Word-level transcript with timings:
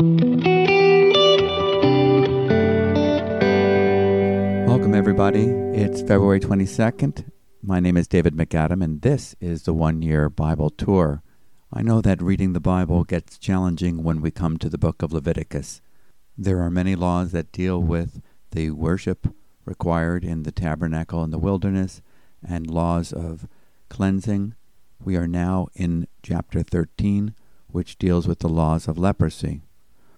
Welcome, 0.00 0.46
everybody. 4.94 5.44
It's 5.74 6.00
February 6.00 6.40
22nd. 6.40 7.30
My 7.62 7.80
name 7.80 7.98
is 7.98 8.08
David 8.08 8.34
MacAdam, 8.34 8.82
and 8.82 9.02
this 9.02 9.36
is 9.42 9.64
the 9.64 9.74
one 9.74 10.00
year 10.00 10.30
Bible 10.30 10.70
tour. 10.70 11.22
I 11.70 11.82
know 11.82 12.00
that 12.00 12.22
reading 12.22 12.54
the 12.54 12.60
Bible 12.60 13.04
gets 13.04 13.36
challenging 13.36 14.02
when 14.02 14.22
we 14.22 14.30
come 14.30 14.56
to 14.56 14.70
the 14.70 14.78
book 14.78 15.02
of 15.02 15.12
Leviticus. 15.12 15.82
There 16.34 16.62
are 16.62 16.70
many 16.70 16.94
laws 16.94 17.32
that 17.32 17.52
deal 17.52 17.82
with 17.82 18.22
the 18.52 18.70
worship 18.70 19.34
required 19.66 20.24
in 20.24 20.44
the 20.44 20.52
tabernacle 20.52 21.22
in 21.24 21.30
the 21.30 21.36
wilderness 21.36 22.00
and 22.42 22.70
laws 22.70 23.12
of 23.12 23.46
cleansing. 23.90 24.54
We 25.04 25.16
are 25.16 25.28
now 25.28 25.68
in 25.74 26.08
chapter 26.22 26.62
13, 26.62 27.34
which 27.66 27.98
deals 27.98 28.26
with 28.26 28.38
the 28.38 28.48
laws 28.48 28.88
of 28.88 28.96
leprosy. 28.96 29.60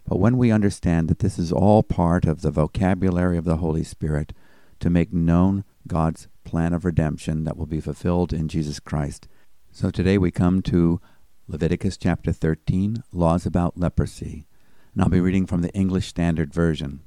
But 0.06 0.18
when 0.18 0.36
we 0.36 0.50
understand 0.50 1.08
that 1.08 1.20
this 1.20 1.38
is 1.38 1.52
all 1.52 1.82
part 1.82 2.24
of 2.24 2.42
the 2.42 2.50
vocabulary 2.50 3.38
of 3.38 3.44
the 3.44 3.58
Holy 3.58 3.84
Spirit 3.84 4.32
to 4.80 4.90
make 4.90 5.12
known 5.12 5.64
God's 5.86 6.28
plan 6.44 6.72
of 6.72 6.84
redemption 6.84 7.44
that 7.44 7.56
will 7.56 7.66
be 7.66 7.80
fulfilled 7.80 8.32
in 8.32 8.48
Jesus 8.48 8.80
Christ. 8.80 9.28
So 9.70 9.90
today 9.90 10.18
we 10.18 10.30
come 10.30 10.60
to 10.62 11.00
Leviticus 11.48 11.96
chapter 11.96 12.32
13, 12.32 13.02
Laws 13.12 13.46
about 13.46 13.78
Leprosy. 13.78 14.46
And 14.92 15.02
I'll 15.02 15.08
be 15.08 15.20
reading 15.20 15.46
from 15.46 15.62
the 15.62 15.72
English 15.72 16.06
Standard 16.08 16.52
Version. 16.52 17.00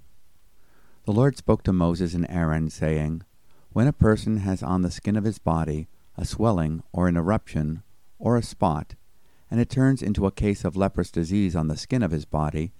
The 1.06 1.12
Lord 1.12 1.38
spoke 1.38 1.64
to 1.64 1.74
Moses 1.74 2.14
and 2.14 2.26
Aaron, 2.30 2.70
saying, 2.70 3.24
When 3.72 3.88
a 3.88 3.94
person 3.94 4.38
has 4.38 4.64
on 4.64 4.82
the 4.82 4.90
skin 4.90 5.16
of 5.16 5.24
his 5.24 5.38
body 5.38 5.88
a 6.18 6.26
swelling 6.26 6.82
or 6.92 7.08
an 7.08 7.18
eruption 7.18 7.84
or 8.18 8.38
a 8.38 8.44
spot, 8.44 8.96
and 9.52 9.60
it 9.60 9.70
turns 9.70 10.02
into 10.02 10.26
a 10.26 10.32
case 10.32 10.66
of 10.66 10.76
leprous 10.76 11.12
disease 11.12 11.56
on 11.56 11.68
the 11.68 11.78
skin 11.78 12.02
of 12.02 12.12
his 12.12 12.26
body, 12.26 12.72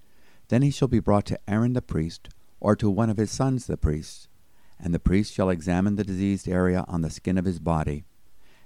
then 0.48 0.62
he 0.62 0.70
shall 0.70 0.88
be 0.88 1.00
brought 1.00 1.26
to 1.26 1.40
Aaron 1.48 1.72
the 1.72 1.82
priest, 1.82 2.28
or 2.60 2.76
to 2.76 2.90
one 2.90 3.10
of 3.10 3.16
his 3.16 3.30
sons 3.30 3.66
the 3.66 3.76
priests, 3.76 4.28
and 4.78 4.94
the 4.94 4.98
priest 4.98 5.32
shall 5.32 5.50
examine 5.50 5.96
the 5.96 6.04
diseased 6.04 6.48
area 6.48 6.84
on 6.88 7.00
the 7.00 7.10
skin 7.10 7.38
of 7.38 7.44
his 7.44 7.58
body. 7.58 8.04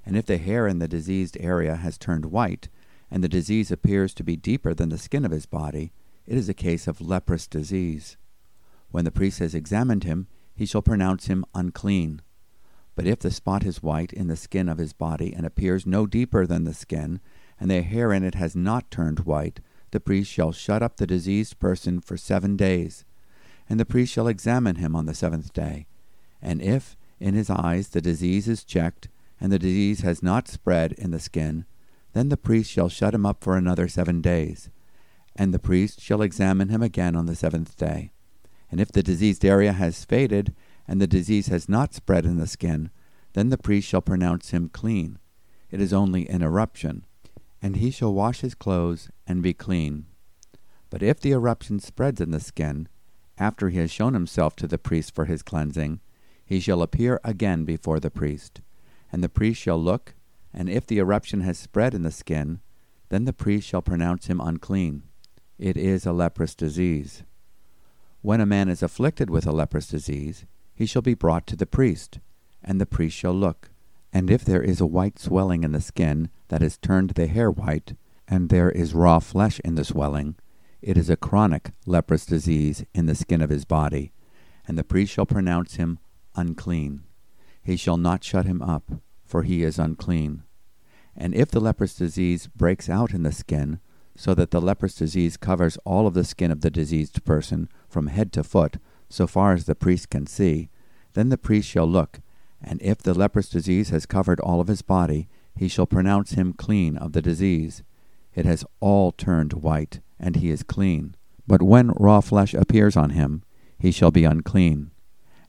And 0.05 0.17
if 0.17 0.27
the 0.27 0.39
hair 0.39 0.67
in 0.67 0.78
the 0.78 0.89
diseased 0.89 1.37
area 1.41 1.77
has 1.77 1.98
turned 1.98 2.27
white, 2.27 2.69
and 3.11 3.25
the 3.25 3.28
disease 3.28 3.70
appears 3.70 4.14
to 4.14 4.25
be 4.25 4.37
deeper 4.37 4.75
than 4.75 4.89
the 4.89 4.98
skin 4.98 5.25
of 5.25 5.31
his 5.31 5.47
body, 5.47 5.92
it 6.27 6.37
is 6.37 6.48
a 6.48 6.55
case 6.55 6.87
of 6.87 7.00
leprous 7.00 7.47
disease. 7.47 8.17
When 8.91 9.05
the 9.05 9.11
priest 9.11 9.39
has 9.41 9.55
examined 9.55 10.05
him, 10.05 10.27
he 10.55 10.67
shall 10.67 10.83
pronounce 10.83 11.27
him 11.27 11.44
unclean. 11.55 12.22
But 12.94 13.06
if 13.06 13.20
the 13.20 13.31
spot 13.31 13.65
is 13.65 13.83
white 13.83 14.12
in 14.12 14.27
the 14.27 14.37
skin 14.37 14.69
of 14.69 14.78
his 14.78 14.92
body, 14.92 15.33
and 15.33 15.47
appears 15.47 15.87
no 15.87 16.06
deeper 16.06 16.47
than 16.47 16.65
the 16.65 16.75
skin, 16.75 17.20
and 17.59 17.70
the 17.70 17.83
hair 17.83 18.12
in 18.12 18.25
it 18.25 18.34
has 18.34 18.55
not 18.55 18.91
turned 18.91 19.20
white, 19.20 19.61
the 19.91 20.01
priest 20.01 20.31
shall 20.31 20.53
shut 20.53 20.83
up 20.83 20.97
the 20.97 21.07
diseased 21.07 21.59
person 21.59 22.01
for 22.01 22.17
seven 22.17 22.57
days, 22.57 23.05
and 23.69 23.79
the 23.79 23.85
priest 23.85 24.13
shall 24.13 24.29
examine 24.29 24.77
him 24.77 24.95
on 24.95 25.07
the 25.07 25.15
seventh 25.15 25.53
day. 25.53 25.87
And 26.43 26.63
if 26.63 26.97
in 27.19 27.35
his 27.35 27.51
eyes 27.51 27.89
the 27.89 28.01
disease 28.01 28.49
is 28.49 28.65
checked, 28.65 29.09
and 29.41 29.51
the 29.51 29.59
disease 29.59 30.01
has 30.01 30.23
not 30.23 30.49
spread 30.49 30.93
in 30.93 31.11
the 31.11 31.19
skin, 31.19 31.65
then 32.13 32.29
the 32.29 32.37
priest 32.37 32.71
shall 32.71 32.89
shut 32.89 33.15
him 33.15 33.25
up 33.25 33.43
for 33.43 33.57
another 33.57 33.89
seven 33.89 34.21
days. 34.21 34.71
And 35.37 35.55
the 35.55 35.59
priest 35.59 36.01
shall 36.01 36.23
examine 36.23 36.69
him 36.69 36.83
again 36.83 37.17
on 37.17 37.27
the 37.27 37.37
seventh 37.37 37.77
day. 37.77 38.13
And 38.71 38.81
if 38.81 38.93
the 38.93 39.03
diseased 39.03 39.45
area 39.45 39.73
has 39.73 40.05
faded, 40.05 40.55
and 40.87 41.01
the 41.01 41.07
disease 41.07 41.47
has 41.47 41.69
not 41.69 41.95
spread 41.95 42.25
in 42.25 42.37
the 42.37 42.47
skin, 42.47 42.91
then 43.33 43.49
the 43.49 43.59
priest 43.59 43.89
shall 43.89 44.03
pronounce 44.03 44.51
him 44.51 44.69
clean. 44.69 45.19
It 45.71 45.81
is 45.81 45.93
only 45.93 46.29
an 46.29 46.43
eruption 46.43 47.05
and 47.62 47.77
he 47.77 47.91
shall 47.91 48.12
wash 48.12 48.41
his 48.41 48.55
clothes 48.55 49.11
and 49.27 49.42
be 49.42 49.53
clean. 49.53 50.06
But 50.89 51.03
if 51.03 51.20
the 51.20 51.33
eruption 51.33 51.78
spreads 51.78 52.20
in 52.20 52.30
the 52.30 52.41
skin, 52.41 52.89
after 53.39 53.69
he 53.69 53.78
has 53.78 53.91
shown 53.91 54.14
himself 54.14 54.56
to 54.56 54.66
the 54.66 54.78
priest 54.78 55.14
for 55.14 55.25
his 55.25 55.42
cleansing, 55.42 56.00
he 56.44 56.61
shall 56.61 56.83
appear 56.83 57.20
again 57.25 57.64
before 57.64 58.00
the 58.00 58.11
priest. 58.11 58.60
And 59.12 59.22
the 59.22 59.28
priest 59.28 59.60
shall 59.60 59.78
look, 59.78 60.15
and 60.53 60.69
if 60.69 60.87
the 60.87 60.99
eruption 60.99 61.41
has 61.43 61.59
spread 61.59 61.94
in 61.94 62.03
the 62.03 62.10
skin, 62.10 62.60
then 63.09 63.25
the 63.25 63.32
priest 63.32 63.69
shall 63.69 63.82
pronounce 63.82 64.26
him 64.26 64.41
unclean. 64.41 65.04
It 65.59 65.76
is 65.76 66.06
a 66.06 66.12
leprous 66.12 66.54
disease. 66.54 67.22
When 68.22 68.41
a 68.41 68.47
man 68.47 68.69
is 68.69 68.82
afflicted 68.82 69.31
with 69.31 69.47
a 69.47 69.53
leprous 69.53 69.88
disease, 69.88 70.44
he 70.75 70.87
shall 70.87 71.03
be 71.03 71.15
brought 71.15 71.47
to 71.49 71.56
the 71.56 71.66
priest, 71.66 72.19
and 72.62 72.81
the 72.81 72.87
priest 72.87 73.16
shall 73.16 73.34
look. 73.34 73.69
And 74.12 74.31
if 74.31 74.44
there 74.44 74.62
is 74.62 74.81
a 74.81 74.87
white 74.87 75.19
swelling 75.19 75.62
in 75.62 75.72
the 75.72 75.81
skin 75.81 76.31
that 76.48 76.62
has 76.62 76.76
turned 76.76 77.10
the 77.10 77.26
hair 77.26 77.50
white, 77.50 77.94
and 78.26 78.48
there 78.48 78.71
is 78.71 78.94
raw 78.94 79.19
flesh 79.19 79.60
in 79.60 79.75
the 79.75 79.84
swelling, 79.84 80.37
it 80.82 80.97
is 80.97 81.10
a 81.10 81.16
chronic 81.16 81.72
leprous 81.87 82.25
disease 82.25 82.84
in 82.94 83.06
the 83.06 83.15
skin 83.15 83.41
of 83.43 83.50
his 83.50 83.65
body, 83.65 84.12
and 84.66 84.78
the 84.78 84.84
priest 84.84 85.12
shall 85.12 85.26
pronounce 85.26 85.76
him 85.76 85.99
unclean. 86.34 87.03
He 87.62 87.76
shall 87.76 87.97
not 87.97 88.25
shut 88.25 88.47
him 88.47 88.62
up, 88.62 88.91
for 89.25 89.43
he 89.43 89.62
is 89.62 89.78
unclean. 89.78 90.43
And 91.16 91.34
if 91.34 91.50
the 91.50 91.60
leprous 91.60 91.94
disease 91.94 92.47
breaks 92.49 92.88
out 92.88 93.12
in 93.12 93.22
the 93.22 93.32
skin, 93.32 93.81
so 94.16 94.34
that 94.34 94.50
the 94.50 94.60
leprous 94.60 94.94
disease 94.94 95.37
covers 95.37 95.78
all 95.84 96.06
of 96.06 96.15
the 96.15 96.25
skin 96.25 96.50
of 96.50 96.62
the 96.62 96.70
diseased 96.70 97.25
person 97.25 97.69
from 97.88 98.09
head 98.09 98.32
to 98.32 98.43
foot, 98.43 98.78
so 99.09 99.26
far 99.26 99.53
as 99.53 99.65
the 99.65 99.75
priest 99.75 100.10
can 100.10 100.26
see, 100.26 100.70
then 101.15 101.28
the 101.28 101.38
priest 101.38 101.69
shall 101.69 101.87
look, 101.87 102.20
and 102.62 102.81
if 102.82 102.98
the 102.98 103.15
leprous 103.15 103.48
disease 103.48 103.91
has 103.91 104.06
covered 104.06 104.41
all 104.41 104.60
of 104.60 104.69
his 104.69 104.82
body, 104.82 105.28
he 105.56 105.69
shall 105.69 105.87
pronounce 105.87 106.32
him 106.32 106.53
clean 106.53 106.97
of 106.97 107.12
the 107.12 107.22
disease. 107.22 107.82
It 108.34 108.44
has 108.47 108.65
all 108.81 109.12
turned 109.12 109.54
white, 109.54 110.00
and 110.19 110.37
he 110.37 110.50
is 110.50 110.62
clean. 110.62 111.16
But 111.47 111.62
when 111.62 111.91
raw 111.91 112.20
flesh 112.20 112.54
appears 112.54 112.97
on 112.97 113.10
him, 113.10 113.43
he 113.78 113.91
shall 113.91 114.10
be 114.10 114.25
unclean. 114.25 114.91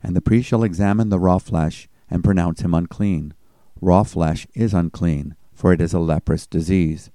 And 0.02 0.16
the 0.16 0.20
priest 0.20 0.48
shall 0.48 0.64
examine 0.64 1.10
the 1.10 1.20
raw 1.20 1.38
flesh, 1.38 1.88
and 2.10 2.24
pronounce 2.24 2.60
him 2.60 2.74
unclean. 2.74 3.34
Raw 3.80 4.02
flesh 4.02 4.46
is 4.54 4.74
unclean, 4.74 5.36
for 5.52 5.72
it 5.72 5.80
is 5.80 5.94
a 5.94 5.98
leprous 5.98 6.46
disease. 6.46 7.10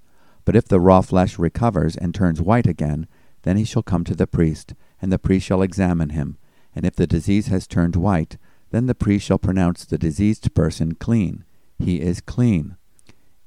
But 0.45 0.55
if 0.55 0.65
the 0.65 0.79
raw 0.79 1.01
flesh 1.01 1.37
recovers 1.37 1.97
and 1.97 2.15
turns 2.15 2.41
white 2.41 2.67
again, 2.67 3.07
then 3.43 3.57
he 3.57 3.65
shall 3.65 3.83
come 3.83 4.03
to 4.05 4.15
the 4.15 4.27
priest, 4.27 4.73
and 5.01 5.11
the 5.11 5.19
priest 5.19 5.45
shall 5.45 5.61
examine 5.61 6.09
him. 6.09 6.37
And 6.73 6.85
if 6.85 6.95
the 6.95 7.07
disease 7.07 7.47
has 7.47 7.67
turned 7.67 7.95
white, 7.95 8.37
then 8.71 8.85
the 8.85 8.95
priest 8.95 9.25
shall 9.25 9.37
pronounce 9.37 9.85
the 9.85 9.97
diseased 9.97 10.53
person 10.53 10.95
clean. 10.95 11.43
He 11.79 12.01
is 12.01 12.21
clean. 12.21 12.75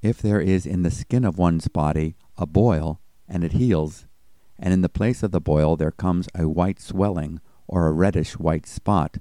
If 0.03 0.23
there 0.23 0.41
is 0.41 0.67
in 0.67 0.83
the 0.83 0.91
skin 0.91 1.25
of 1.25 1.39
one's 1.39 1.69
body 1.69 2.17
a 2.39 2.47
boil, 2.47 3.01
and 3.29 3.45
it 3.45 3.53
heals, 3.53 4.07
and 4.59 4.73
in 4.73 4.81
the 4.81 4.89
place 4.89 5.23
of 5.23 5.31
the 5.31 5.41
boil 5.41 5.77
there 5.77 5.91
comes 5.91 6.29
a 6.35 6.49
white 6.49 6.81
swelling, 6.81 7.41
or 7.67 7.87
a 7.87 7.93
reddish 7.93 8.39
white 8.39 8.67
spot, 8.67 9.19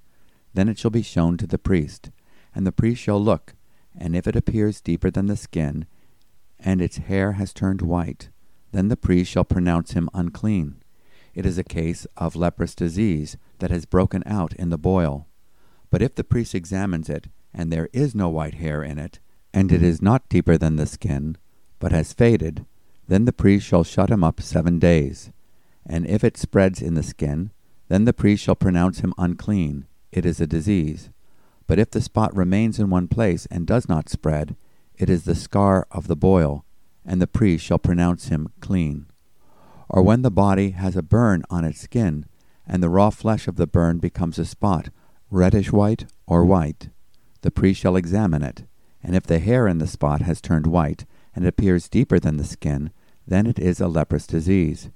then 0.53 0.67
it 0.67 0.77
shall 0.77 0.91
be 0.91 1.03
shown 1.03 1.37
to 1.37 1.45
the 1.45 1.59
priest. 1.59 2.09
And 2.55 2.65
the 2.65 2.71
priest 2.71 3.01
shall 3.01 3.21
look, 3.21 3.53
and 3.95 4.15
if 4.15 4.25
it 4.25 4.35
appears 4.35 4.81
deeper 4.81 5.11
than 5.11 5.27
the 5.27 5.37
skin, 5.37 5.85
and 6.59 6.81
its 6.81 6.97
hair 6.97 7.33
has 7.33 7.53
turned 7.53 7.81
white, 7.81 8.29
then 8.71 8.87
the 8.87 8.97
priest 8.97 9.31
shall 9.31 9.43
pronounce 9.43 9.91
him 9.91 10.09
unclean. 10.13 10.81
It 11.33 11.45
is 11.45 11.57
a 11.57 11.63
case 11.63 12.07
of 12.17 12.35
leprous 12.35 12.75
disease 12.75 13.37
that 13.59 13.71
has 13.71 13.85
broken 13.85 14.23
out 14.25 14.53
in 14.53 14.69
the 14.69 14.77
boil. 14.77 15.27
But 15.89 16.01
if 16.01 16.15
the 16.15 16.23
priest 16.23 16.53
examines 16.53 17.09
it, 17.09 17.27
and 17.53 17.71
there 17.71 17.89
is 17.93 18.13
no 18.13 18.29
white 18.29 18.55
hair 18.55 18.83
in 18.83 18.99
it, 18.99 19.19
and 19.53 19.71
it 19.71 19.81
is 19.81 20.01
not 20.01 20.29
deeper 20.29 20.57
than 20.57 20.75
the 20.75 20.85
skin, 20.85 21.37
but 21.79 21.91
has 21.91 22.13
faded, 22.13 22.65
then 23.07 23.25
the 23.25 23.33
priest 23.33 23.65
shall 23.65 23.83
shut 23.83 24.11
him 24.11 24.23
up 24.23 24.41
seven 24.41 24.77
days. 24.77 25.31
And 25.85 26.05
if 26.05 26.23
it 26.23 26.37
spreads 26.37 26.81
in 26.81 26.93
the 26.93 27.03
skin, 27.03 27.49
then 27.87 28.05
the 28.05 28.13
priest 28.13 28.43
shall 28.43 28.55
pronounce 28.55 28.99
him 28.99 29.13
unclean. 29.17 29.87
It 30.11 30.25
is 30.25 30.39
a 30.39 30.45
disease. 30.45 31.09
But 31.65 31.79
if 31.79 31.89
the 31.89 32.01
spot 32.01 32.35
remains 32.35 32.79
in 32.79 32.89
one 32.89 33.07
place 33.07 33.47
and 33.47 33.65
does 33.65 33.89
not 33.89 34.09
spread, 34.09 34.55
it 34.97 35.09
is 35.09 35.23
the 35.23 35.35
scar 35.35 35.87
of 35.91 36.07
the 36.07 36.15
boil, 36.15 36.65
and 37.05 37.21
the 37.21 37.27
priest 37.27 37.65
shall 37.65 37.79
pronounce 37.79 38.27
him 38.27 38.49
clean. 38.59 39.07
Or 39.87 40.03
when 40.03 40.21
the 40.21 40.29
body 40.29 40.71
has 40.71 40.95
a 40.95 41.01
burn 41.01 41.43
on 41.49 41.65
its 41.65 41.81
skin, 41.81 42.25
and 42.67 42.83
the 42.83 42.89
raw 42.89 43.09
flesh 43.09 43.47
of 43.47 43.55
the 43.55 43.65
burn 43.65 43.97
becomes 43.97 44.37
a 44.37 44.45
spot, 44.45 44.89
reddish 45.31 45.71
white 45.71 46.05
or 46.27 46.45
white. 46.45 46.89
The 47.41 47.51
priest 47.51 47.79
shall 47.79 47.95
examine 47.95 48.43
it, 48.43 48.63
and 49.03 49.15
if 49.15 49.23
the 49.23 49.39
hair 49.39 49.67
in 49.67 49.77
the 49.77 49.87
spot 49.87 50.21
has 50.21 50.41
turned 50.41 50.67
white, 50.67 51.05
and 51.35 51.45
appears 51.45 51.87
deeper 51.87 52.19
than 52.19 52.37
the 52.37 52.43
skin, 52.43 52.91
then 53.27 53.45
it 53.45 53.59
is 53.59 53.79
a 53.79 53.87
leprous 53.87 54.27
disease. 54.27 54.89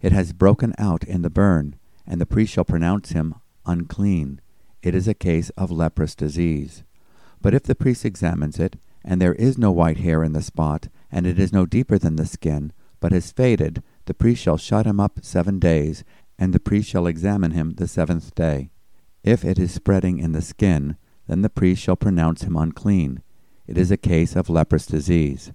It 0.00 0.12
has 0.12 0.32
broken 0.32 0.74
out 0.78 1.04
in 1.04 1.22
the 1.22 1.30
burn, 1.30 1.76
and 2.06 2.20
the 2.20 2.26
priest 2.26 2.52
shall 2.52 2.64
pronounce 2.64 3.10
him 3.10 3.34
unclean. 3.66 4.40
It 4.82 4.94
is 4.94 5.06
a 5.06 5.14
case 5.14 5.50
of 5.50 5.70
leprous 5.70 6.14
disease. 6.14 6.82
But 7.40 7.54
if 7.54 7.64
the 7.64 7.74
priest 7.74 8.04
examines 8.04 8.58
it, 8.58 8.76
and 9.04 9.20
there 9.20 9.34
is 9.34 9.58
no 9.58 9.70
white 9.70 9.98
hair 9.98 10.22
in 10.22 10.32
the 10.32 10.42
spot, 10.42 10.88
and 11.10 11.26
it 11.26 11.38
is 11.38 11.52
no 11.52 11.66
deeper 11.66 11.98
than 11.98 12.16
the 12.16 12.26
skin, 12.26 12.72
but 13.00 13.12
has 13.12 13.32
faded, 13.32 13.82
the 14.06 14.14
priest 14.14 14.42
shall 14.42 14.56
shut 14.56 14.86
him 14.86 15.00
up 15.00 15.18
seven 15.22 15.58
days, 15.58 16.04
and 16.38 16.52
the 16.52 16.60
priest 16.60 16.88
shall 16.88 17.06
examine 17.06 17.50
him 17.50 17.74
the 17.74 17.88
seventh 17.88 18.34
day. 18.34 18.70
If 19.24 19.44
it 19.44 19.58
is 19.58 19.72
spreading 19.72 20.18
in 20.18 20.32
the 20.32 20.42
skin, 20.42 20.96
then 21.28 21.42
the 21.42 21.50
priest 21.50 21.82
shall 21.82 21.96
pronounce 21.96 22.42
him 22.42 22.56
unclean. 22.56 23.22
It 23.66 23.78
is 23.78 23.90
a 23.90 23.96
case 23.96 24.34
of 24.34 24.50
leprous 24.50 24.86
disease. 24.86 25.52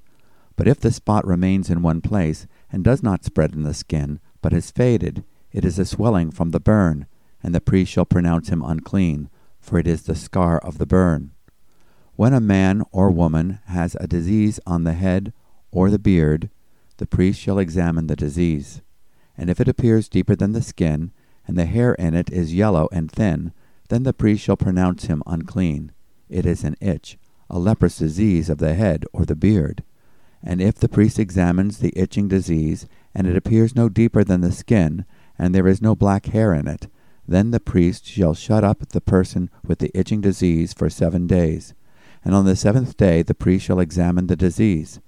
But 0.56 0.68
if 0.68 0.80
the 0.80 0.92
spot 0.92 1.28
remains 1.28 1.70
in 1.70 1.82
one 1.82 2.02
place, 2.02 2.48
and 2.72 2.84
does 2.84 3.04
not 3.04 3.26
spread 3.26 3.54
in 3.54 3.64
the 3.64 3.74
skin, 3.74 4.20
but 4.42 4.54
has 4.54 4.72
faded, 4.72 5.24
it 5.52 5.66
is 5.66 5.78
a 5.78 5.86
swelling 5.86 6.32
from 6.32 6.52
the 6.52 6.60
burn, 6.60 7.08
and 7.44 7.54
the 7.54 7.62
priest 7.62 7.92
shall 7.92 8.06
pronounce 8.06 8.50
him 8.50 8.64
unclean, 8.64 9.30
for 9.60 9.78
it 9.78 9.88
is 9.88 10.04
the 10.04 10.16
scar 10.16 10.58
of 10.60 10.78
the 10.78 10.86
burn. 10.86 11.32
When 12.16 12.34
a 12.34 12.40
man 12.40 12.84
or 12.92 13.12
woman 13.12 13.60
has 13.66 13.96
a 14.00 14.08
disease 14.08 14.60
on 14.66 14.84
the 14.84 14.94
head 14.94 15.34
or 15.72 15.90
the 15.90 16.00
beard, 16.00 16.50
the 16.98 17.06
priest 17.06 17.40
shall 17.40 17.60
examine 17.60 18.08
the 18.08 18.16
disease. 18.16 18.82
And 19.38 19.50
if 19.50 19.60
it 19.60 19.68
appears 19.68 20.10
deeper 20.10 20.36
than 20.36 20.54
the 20.54 20.64
skin, 20.64 21.12
and 21.48 21.58
the 21.58 21.66
hair 21.66 21.94
in 21.94 22.14
it 22.14 22.30
is 22.30 22.54
yellow 22.54 22.90
and 22.92 23.12
thin, 23.12 23.54
then 23.90 24.04
the 24.04 24.14
priest 24.14 24.44
shall 24.44 24.58
pronounce 24.58 25.06
him 25.06 25.24
unclean. 25.26 25.92
It 26.30 26.46
is 26.46 26.64
an 26.64 26.76
itch, 26.82 27.18
a 27.50 27.58
leprous 27.58 27.98
disease 27.98 28.50
of 28.50 28.58
the 28.58 28.74
head 28.74 29.06
or 29.14 29.26
the 29.26 29.36
beard. 29.36 29.84
And 30.44 30.62
if 30.62 30.76
the 30.76 30.90
priest 30.90 31.18
examines 31.18 31.78
the 31.78 31.94
itching 31.96 32.28
disease, 32.28 32.86
and 33.16 33.26
it 33.26 33.36
appears 33.36 33.76
no 33.76 33.90
deeper 33.90 34.24
than 34.24 34.42
the 34.42 34.52
skin, 34.52 35.06
and 35.40 35.56
there 35.56 35.68
is 35.68 35.82
no 35.82 35.96
black 35.96 36.28
hair 36.28 36.54
in 36.54 36.68
it, 36.68 36.88
then 37.28 37.52
the 37.52 37.60
priest 37.60 38.06
shall 38.06 38.34
shut 38.34 38.64
up 38.64 38.88
the 38.90 39.02
person 39.02 39.50
with 39.66 39.80
the 39.80 39.92
itching 39.98 40.22
disease 40.22 40.74
for 40.74 40.90
seven 40.90 41.28
days. 41.28 41.74
And 42.24 42.36
on 42.36 42.46
the 42.46 42.56
seventh 42.56 42.98
day 42.98 43.24
the 43.24 43.34
priest 43.34 43.66
shall 43.66 43.80
examine 43.80 44.28
the 44.28 44.36
disease. 44.36 45.00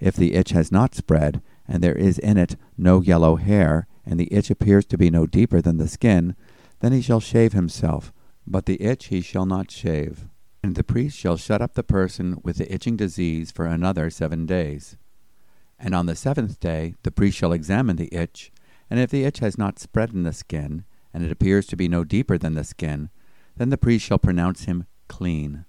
If 0.00 0.14
the 0.14 0.34
itch 0.34 0.50
has 0.50 0.70
not 0.70 0.94
spread, 0.94 1.42
and 1.66 1.82
there 1.82 1.94
is 1.94 2.18
in 2.18 2.36
it 2.36 2.56
no 2.76 3.02
yellow 3.02 3.36
hair, 3.36 3.86
and 4.08 4.18
the 4.18 4.32
itch 4.32 4.50
appears 4.50 4.86
to 4.86 4.96
be 4.96 5.10
no 5.10 5.26
deeper 5.26 5.60
than 5.60 5.76
the 5.76 5.86
skin, 5.86 6.34
then 6.80 6.92
he 6.92 7.02
shall 7.02 7.20
shave 7.20 7.52
himself, 7.52 8.10
but 8.46 8.64
the 8.64 8.80
itch 8.82 9.06
he 9.06 9.20
shall 9.20 9.44
not 9.44 9.70
shave. 9.70 10.26
And 10.62 10.74
the 10.74 10.82
priest 10.82 11.16
shall 11.16 11.36
shut 11.36 11.60
up 11.60 11.74
the 11.74 11.82
person 11.82 12.40
with 12.42 12.56
the 12.56 12.72
itching 12.72 12.96
disease 12.96 13.50
for 13.50 13.66
another 13.66 14.08
seven 14.08 14.46
days. 14.46 14.96
And 15.78 15.94
on 15.94 16.06
the 16.06 16.16
seventh 16.16 16.58
day 16.58 16.94
the 17.02 17.10
priest 17.10 17.36
shall 17.36 17.52
examine 17.52 17.96
the 17.96 18.12
itch, 18.12 18.50
and 18.88 18.98
if 18.98 19.10
the 19.10 19.24
itch 19.24 19.40
has 19.40 19.58
not 19.58 19.78
spread 19.78 20.14
in 20.14 20.22
the 20.22 20.32
skin, 20.32 20.84
and 21.12 21.22
it 21.22 21.30
appears 21.30 21.66
to 21.66 21.76
be 21.76 21.86
no 21.86 22.02
deeper 22.02 22.38
than 22.38 22.54
the 22.54 22.64
skin, 22.64 23.10
then 23.56 23.68
the 23.68 23.76
priest 23.76 24.06
shall 24.06 24.18
pronounce 24.18 24.64
him 24.64 24.86
clean, 25.08 25.66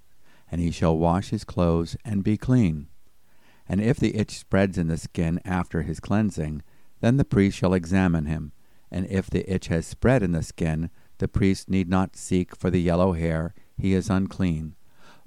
and 0.49 0.61
he 0.61 0.71
shall 0.71 0.97
wash 0.97 1.29
his 1.29 1.43
clothes 1.43 1.97
and 2.05 2.23
be 2.23 2.37
clean. 2.37 2.87
And 3.67 3.81
if 3.81 3.99
the 3.99 4.15
itch 4.15 4.39
spreads 4.39 4.77
in 4.77 4.87
the 4.87 4.97
skin 4.97 5.41
after 5.43 5.81
his 5.81 5.99
cleansing, 5.99 6.63
then 7.01 7.17
the 7.17 7.25
priest 7.25 7.57
shall 7.57 7.73
examine 7.73 8.25
him, 8.25 8.51
and 8.91 9.05
if 9.07 9.29
the 9.29 9.51
itch 9.51 9.67
has 9.67 9.85
spread 9.85 10.23
in 10.23 10.31
the 10.31 10.43
skin, 10.43 10.89
the 11.19 11.27
priest 11.27 11.69
need 11.69 11.89
not 11.89 12.15
seek 12.15 12.55
for 12.55 12.69
the 12.69 12.81
yellow 12.81 13.13
hair, 13.13 13.53
he 13.77 13.93
is 13.93 14.09
unclean. 14.09 14.75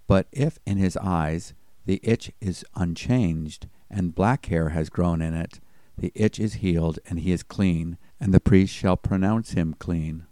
But 0.07 0.27
if 0.33 0.59
in 0.67 0.79
his 0.79 0.97
eyes 0.97 1.55
the 1.87 2.01
itch 2.03 2.33
is 2.41 2.65
unchanged, 2.75 3.69
and 3.91 4.15
black 4.15 4.47
hair 4.47 4.71
has 4.71 4.91
grown 4.91 5.21
in 5.21 5.35
it, 5.35 5.61
the 5.97 6.13
itch 6.15 6.41
is 6.41 6.55
healed, 6.55 6.99
and 7.09 7.21
he 7.21 7.33
is 7.33 7.43
clean, 7.43 7.99
and 8.19 8.33
the 8.33 8.41
priest 8.41 8.75
shall 8.75 8.97
pronounce 8.97 9.53
him 9.53 9.75
clean. 9.79 10.27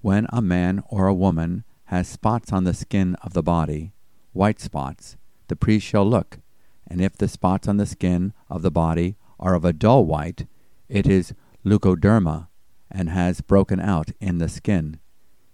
When 0.00 0.26
a 0.30 0.42
man 0.42 0.82
or 0.88 1.06
a 1.06 1.14
woman 1.14 1.64
has 1.86 2.08
spots 2.08 2.52
on 2.52 2.64
the 2.64 2.74
skin 2.74 3.16
of 3.22 3.32
the 3.32 3.42
body, 3.42 3.92
white 4.32 4.60
spots, 4.60 5.16
the 5.48 5.56
priest 5.56 5.86
shall 5.86 6.08
look, 6.08 6.38
and 6.86 7.00
if 7.00 7.16
the 7.16 7.28
spots 7.28 7.68
on 7.68 7.76
the 7.76 7.86
skin 7.86 8.32
of 8.48 8.62
the 8.62 8.70
body 8.70 9.16
are 9.42 9.54
of 9.54 9.64
a 9.64 9.72
dull 9.72 10.06
white, 10.06 10.46
it 10.88 11.06
is 11.06 11.34
leucoderma 11.64 12.48
and 12.90 13.10
has 13.10 13.40
broken 13.40 13.80
out 13.80 14.10
in 14.20 14.38
the 14.38 14.48
skin. 14.48 14.98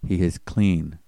He 0.07 0.21
is 0.21 0.39
clean. 0.39 0.99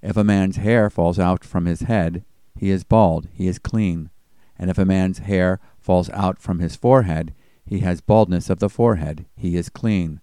If 0.00 0.16
a 0.16 0.24
man's 0.24 0.56
hair 0.56 0.88
falls 0.88 1.18
out 1.18 1.44
from 1.44 1.66
his 1.66 1.82
head, 1.82 2.24
he 2.56 2.70
is 2.70 2.84
bald, 2.84 3.28
he 3.32 3.48
is 3.48 3.58
clean. 3.58 4.10
And 4.56 4.70
if 4.70 4.78
a 4.78 4.84
man's 4.84 5.18
hair 5.18 5.60
falls 5.80 6.08
out 6.10 6.40
from 6.40 6.60
his 6.60 6.76
forehead, 6.76 7.34
he 7.64 7.80
has 7.80 8.00
baldness 8.00 8.48
of 8.48 8.60
the 8.60 8.68
forehead, 8.68 9.26
he 9.36 9.56
is 9.56 9.68
clean. 9.68 10.20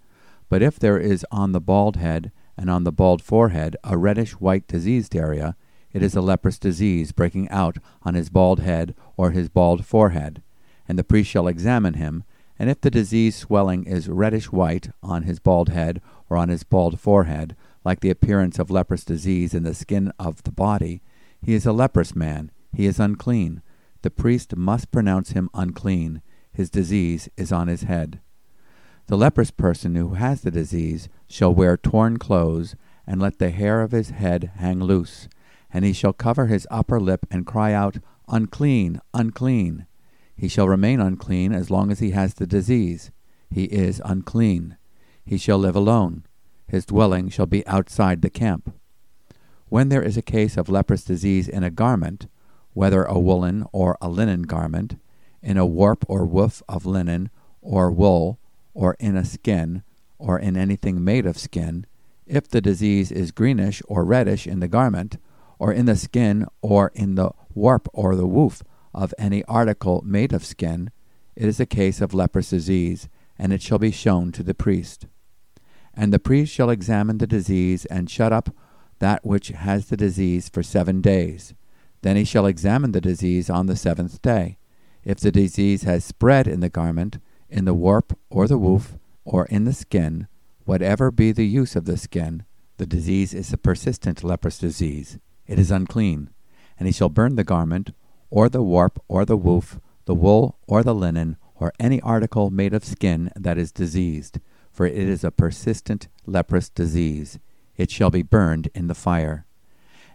But 0.48 0.62
if 0.62 0.80
there 0.80 0.98
is 0.98 1.26
on 1.32 1.52
the 1.52 1.62
bald 1.62 1.98
head 1.98 2.32
and 2.58 2.70
on 2.70 2.86
the 2.86 2.92
bald 2.92 3.22
forehead 3.22 3.76
a 3.84 3.98
reddish 3.98 4.34
white 4.34 4.68
diseased 4.68 5.16
area, 5.16 5.56
it 5.92 6.02
is 6.02 6.16
a 6.16 6.22
leprous 6.22 6.60
disease 6.60 7.12
breaking 7.12 7.50
out 7.50 7.78
on 8.04 8.14
his 8.14 8.30
bald 8.30 8.62
head 8.62 8.96
or 9.18 9.32
his 9.32 9.50
bald 9.50 9.86
forehead. 9.86 10.42
And 10.90 10.98
the 10.98 11.04
priest 11.04 11.30
shall 11.30 11.48
examine 11.48 11.94
him, 11.94 12.24
and 12.58 12.70
if 12.70 12.82
the 12.82 12.90
disease 12.90 13.36
swelling 13.36 13.86
is 13.86 14.10
reddish 14.10 14.52
white 14.52 14.90
on 15.02 15.24
his 15.24 15.40
bald 15.40 15.70
head 15.70 16.02
or 16.30 16.36
on 16.36 16.50
his 16.50 16.64
bald 16.64 17.00
forehead, 17.00 17.56
like 17.86 18.02
the 18.02 18.10
appearance 18.10 18.58
of 18.58 18.72
leprous 18.72 19.06
disease 19.06 19.54
in 19.54 19.64
the 19.64 19.76
skin 19.76 20.12
of 20.20 20.44
the 20.44 20.52
body, 20.52 21.02
he 21.42 21.54
is 21.54 21.66
a 21.66 21.72
leprous 21.72 22.16
man, 22.16 22.52
he 22.74 22.88
is 22.88 23.00
unclean. 23.00 23.62
The 24.02 24.10
priest 24.10 24.56
must 24.56 24.92
pronounce 24.92 25.32
him 25.32 25.50
unclean. 25.54 26.22
His 26.52 26.70
disease 26.70 27.30
is 27.38 27.52
on 27.52 27.68
his 27.68 27.84
head. 27.84 28.20
The 29.08 29.18
leprous 29.18 29.52
person 29.52 29.96
who 29.96 30.16
has 30.16 30.42
the 30.42 30.52
disease 30.52 31.08
shall 31.28 31.54
wear 31.54 31.78
torn 31.78 32.18
clothes, 32.18 32.76
and 33.06 33.22
let 33.22 33.40
the 33.40 33.52
hair 33.52 33.82
of 33.82 33.92
his 33.92 34.10
head 34.10 34.54
hang 34.58 34.80
loose, 34.80 35.30
and 35.72 35.86
he 35.86 35.94
shall 35.94 36.14
cover 36.14 36.48
his 36.48 36.68
upper 36.72 37.00
lip 37.00 37.26
and 37.30 37.46
cry 37.46 37.74
out, 37.74 37.98
Unclean, 38.28 39.02
unclean. 39.14 39.86
He 40.40 40.48
shall 40.48 40.70
remain 40.70 41.02
unclean 41.02 41.52
as 41.52 41.70
long 41.70 41.92
as 41.92 42.00
he 42.00 42.12
has 42.12 42.36
the 42.36 42.48
disease. 42.48 43.12
He 43.52 43.66
is 43.66 44.02
unclean. 44.06 44.78
He 45.26 45.38
shall 45.38 45.58
live 45.58 45.76
alone. 45.76 46.24
His 46.66 46.86
dwelling 46.86 47.28
shall 47.28 47.46
be 47.46 47.68
outside 47.68 48.22
the 48.22 48.30
camp. 48.30 48.74
When 49.68 49.90
there 49.90 50.02
is 50.02 50.16
a 50.16 50.22
case 50.22 50.56
of 50.56 50.70
leprous 50.70 51.04
disease 51.04 51.50
in 51.50 51.64
a 51.64 51.70
garment, 51.70 52.28
whether 52.72 53.04
a 53.04 53.20
woolen 53.20 53.66
or 53.74 53.98
a 54.00 54.08
linen 54.08 54.44
garment, 54.44 54.96
in 55.44 55.58
a 55.58 55.66
warp 55.66 56.06
or 56.08 56.26
woof 56.26 56.64
of 56.70 56.86
linen 56.86 57.30
or 57.62 57.92
wool, 57.92 58.40
or 58.74 58.96
in 58.98 59.18
a 59.18 59.26
skin, 59.26 59.84
or 60.18 60.40
in 60.40 60.56
anything 60.56 61.04
made 61.04 61.26
of 61.26 61.38
skin, 61.38 61.86
if 62.26 62.48
the 62.48 62.62
disease 62.62 63.12
is 63.12 63.32
greenish 63.32 63.82
or 63.90 64.06
reddish 64.06 64.48
in 64.48 64.62
the 64.62 64.70
garment, 64.70 65.18
or 65.58 65.74
in 65.74 65.86
the 65.86 65.98
skin, 65.98 66.46
or 66.62 66.94
in 66.96 67.16
the 67.16 67.32
warp 67.54 67.90
or 67.92 68.16
the 68.16 68.28
woof 68.28 68.64
of 68.94 69.14
any 69.18 69.44
article 69.46 70.02
made 70.06 70.34
of 70.34 70.46
skin, 70.46 70.92
it 71.36 71.48
is 71.48 71.60
a 71.60 71.66
case 71.66 72.02
of 72.02 72.14
leprous 72.14 72.50
disease, 72.50 73.08
and 73.38 73.54
it 73.54 73.62
shall 73.62 73.80
be 73.80 73.92
shown 73.92 74.32
to 74.34 74.44
the 74.44 74.54
priest. 74.54 75.08
And 75.94 76.14
the 76.14 76.20
priest 76.20 76.54
shall 76.54 76.70
examine 76.70 77.18
the 77.18 77.28
disease 77.28 77.86
and 77.86 78.10
shut 78.10 78.34
up 78.34 78.50
that 79.00 79.26
which 79.26 79.50
has 79.50 79.88
the 79.88 79.98
disease 79.98 80.50
for 80.50 80.64
seven 80.64 81.02
days. 81.02 81.54
Then 82.02 82.16
he 82.16 82.26
shall 82.26 82.46
examine 82.46 82.92
the 82.92 83.02
disease 83.02 83.50
on 83.50 83.66
the 83.66 83.76
seventh 83.76 84.22
day. 84.22 84.58
If 85.04 85.20
the 85.20 85.32
disease 85.32 85.84
has 85.84 86.04
spread 86.04 86.48
in 86.48 86.60
the 86.60 86.70
garment, 86.70 87.20
in 87.50 87.66
the 87.66 87.74
warp 87.74 88.18
or 88.30 88.48
the 88.48 88.58
woof, 88.58 88.98
or 89.26 89.46
in 89.46 89.64
the 89.64 89.74
skin, 89.74 90.28
whatever 90.66 91.12
be 91.12 91.32
the 91.32 91.48
use 91.48 91.76
of 91.76 91.86
the 91.86 91.98
skin, 91.98 92.44
the 92.78 92.86
disease 92.86 93.34
is 93.34 93.52
a 93.52 93.58
persistent 93.58 94.24
leprous 94.24 94.58
disease. 94.58 95.18
It 95.48 95.60
is 95.60 95.72
unclean. 95.72 96.30
And 96.78 96.88
he 96.88 96.94
shall 96.94 97.10
burn 97.10 97.36
the 97.36 97.44
garment, 97.44 97.92
or 98.30 98.50
the 98.50 98.64
warp, 98.64 99.02
or 99.08 99.26
the 99.26 99.38
woof, 99.38 99.80
the 100.06 100.16
wool, 100.16 100.58
or 100.68 100.84
the 100.84 100.96
linen, 100.96 101.38
or 101.56 101.74
any 101.80 102.00
article 102.02 102.50
made 102.50 102.74
of 102.74 102.86
skin 102.86 103.32
that 103.36 103.58
is 103.58 103.72
diseased 103.72 104.40
for 104.80 104.86
it 104.86 105.10
is 105.10 105.26
a 105.26 105.32
persistent 105.32 106.08
leprous 106.26 106.70
disease. 106.70 107.38
It 107.76 107.92
shall 107.92 108.10
be 108.10 108.22
burned 108.22 108.70
in 108.74 108.88
the 108.88 108.96
fire. 108.96 109.46